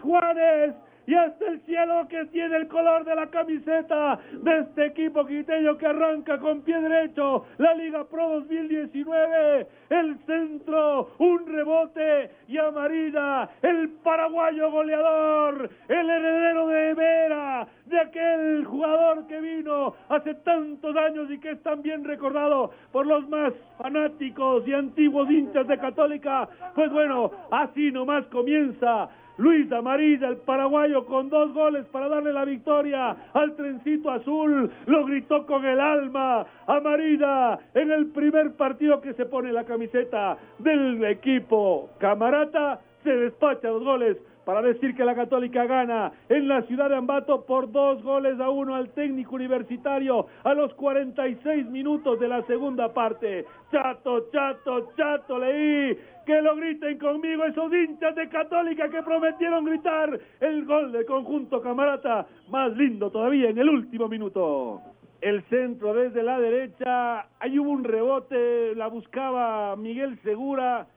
Juanes 0.02 0.76
y 1.08 1.14
hasta 1.14 1.46
el 1.48 1.62
cielo 1.62 2.08
que 2.10 2.26
tiene 2.26 2.58
el 2.58 2.68
color 2.68 3.06
de 3.06 3.16
la 3.16 3.28
camiseta 3.28 4.20
de 4.32 4.60
este 4.60 4.86
equipo 4.88 5.26
quiteño 5.26 5.78
que 5.78 5.86
arranca 5.86 6.40
con 6.40 6.62
pie 6.62 6.80
derecho 6.82 7.46
la 7.58 7.74
Liga 7.76 8.06
Pro 8.06 8.30
2019, 8.40 9.68
el 9.90 10.18
centro, 10.26 11.12
un 11.20 11.46
rebote 11.46 12.32
y 12.48 12.58
amarilla, 12.58 13.50
el 13.62 13.90
paraguayo 14.04 14.72
goleador, 14.72 15.70
el 15.88 16.10
heredero 16.10 16.68
de 16.68 16.94
Vera, 16.96 17.68
de 17.86 18.00
aquel 18.00 18.66
jugador 18.66 19.28
que 19.28 19.40
vino 19.40 19.96
hace 20.10 20.34
tantos 20.36 20.96
años 20.96 21.30
y 21.30 21.38
que 21.40 21.52
es 21.52 21.62
tan 21.62 21.82
bien 21.82 22.04
recordado 22.04 22.72
por 22.92 23.06
los 23.06 23.28
más 23.30 23.54
fanáticos 23.78 24.68
y 24.68 24.74
antiguos 24.74 25.30
hinchas 25.30 25.68
de 25.68 25.78
Católica, 25.78 26.50
pues 26.74 26.92
bueno, 26.92 27.32
así 27.52 27.92
nomás 27.92 28.26
comienza 28.28 29.10
Luis 29.38 29.72
Amarilla, 29.72 30.30
el 30.30 30.38
paraguayo, 30.38 31.06
con 31.06 31.30
dos 31.30 31.54
goles 31.54 31.86
para 31.88 32.08
darle 32.08 32.32
la 32.32 32.46
victoria 32.46 33.16
al 33.34 33.56
trencito 33.56 34.10
azul. 34.10 34.72
Lo 34.86 35.06
gritó 35.06 35.46
con 35.46 35.66
el 35.66 35.80
alma. 35.80 36.46
Amarilla 36.68 37.60
en 37.74 37.92
el 37.92 38.08
primer 38.08 38.54
partido 38.54 39.02
que 39.02 39.14
se 39.14 39.26
pone 39.26 39.52
la 39.52 39.66
camiseta 39.66 40.38
del 40.60 41.04
equipo. 41.04 41.90
Camarata 42.00 42.80
se 43.04 43.16
despacha 43.16 43.68
los 43.68 43.84
goles 43.84 44.18
para 44.46 44.62
decir 44.62 44.96
que 44.96 45.04
la 45.04 45.16
Católica 45.16 45.66
gana 45.66 46.12
en 46.30 46.48
la 46.48 46.62
ciudad 46.64 46.90
de 46.90 46.96
Ambato 46.96 47.46
por 47.46 47.72
dos 47.72 48.02
goles 48.04 48.40
a 48.40 48.50
uno 48.50 48.76
al 48.76 48.90
técnico 48.90 49.36
universitario 49.36 50.28
a 50.44 50.54
los 50.54 50.74
46 50.76 51.66
minutos 51.68 52.20
de 52.20 52.28
la 52.28 52.44
segunda 52.44 52.94
parte. 52.94 53.46
Chato, 53.72 54.30
chato, 54.32 54.92
chato, 54.96 55.40
leí 55.40 55.98
que 56.26 56.42
lo 56.42 56.56
griten 56.56 56.98
conmigo 56.98 57.44
esos 57.46 57.72
hinchas 57.74 58.16
de 58.16 58.30
Católica 58.30 58.90
que 58.90 59.04
prometieron 59.04 59.66
gritar 59.66 60.20
el 60.40 60.66
gol 60.66 60.92
de 60.92 61.06
conjunto 61.06 61.62
camarata 61.62 62.26
más 62.50 62.76
lindo 62.78 63.10
todavía 63.10 63.50
en 63.50 63.58
el 63.58 63.70
último 63.70 64.08
minuto. 64.08 64.82
El 65.22 65.44
centro 65.44 65.94
desde 65.94 66.22
la 66.22 66.40
derecha, 66.40 67.28
ahí 67.40 67.58
hubo 67.58 67.72
un 67.72 67.84
rebote, 67.84 68.76
la 68.76 68.88
buscaba 68.88 69.76
Miguel 69.76 70.20
Segura 70.22 70.88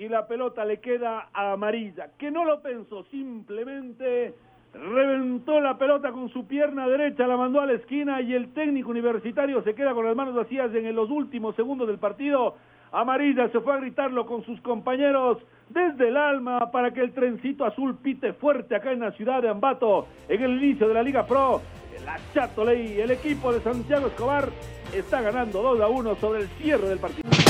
y 0.00 0.08
la 0.08 0.26
pelota 0.26 0.64
le 0.64 0.80
queda 0.80 1.28
a 1.30 1.52
Amarilla, 1.52 2.08
que 2.16 2.30
no 2.30 2.46
lo 2.46 2.62
pensó, 2.62 3.04
simplemente 3.10 4.32
reventó 4.72 5.60
la 5.60 5.76
pelota 5.76 6.10
con 6.10 6.30
su 6.30 6.46
pierna 6.46 6.88
derecha, 6.88 7.26
la 7.26 7.36
mandó 7.36 7.60
a 7.60 7.66
la 7.66 7.74
esquina 7.74 8.22
y 8.22 8.32
el 8.32 8.54
técnico 8.54 8.88
universitario 8.88 9.62
se 9.62 9.74
queda 9.74 9.92
con 9.92 10.06
las 10.06 10.16
manos 10.16 10.34
vacías 10.34 10.74
en 10.74 10.96
los 10.96 11.10
últimos 11.10 11.54
segundos 11.54 11.86
del 11.86 11.98
partido. 11.98 12.56
Amarilla 12.92 13.50
se 13.50 13.60
fue 13.60 13.74
a 13.74 13.76
gritarlo 13.76 14.24
con 14.24 14.42
sus 14.46 14.58
compañeros 14.62 15.36
desde 15.68 16.08
el 16.08 16.16
alma 16.16 16.70
para 16.70 16.94
que 16.94 17.02
el 17.02 17.12
trencito 17.12 17.66
azul 17.66 17.98
pite 17.98 18.32
fuerte 18.32 18.74
acá 18.74 18.92
en 18.92 19.00
la 19.00 19.12
ciudad 19.12 19.42
de 19.42 19.50
Ambato 19.50 20.06
en 20.30 20.42
el 20.42 20.62
inicio 20.62 20.88
de 20.88 20.94
la 20.94 21.02
Liga 21.02 21.26
Pro. 21.26 21.60
La 22.06 22.18
Chato 22.32 22.64
Ley, 22.64 22.98
el 22.98 23.10
equipo 23.10 23.52
de 23.52 23.60
Santiago 23.60 24.06
Escobar 24.06 24.48
está 24.94 25.20
ganando 25.20 25.60
2 25.60 25.80
a 25.82 25.88
1 25.88 26.14
sobre 26.14 26.40
el 26.40 26.48
cierre 26.48 26.88
del 26.88 26.98
partido. 26.98 27.49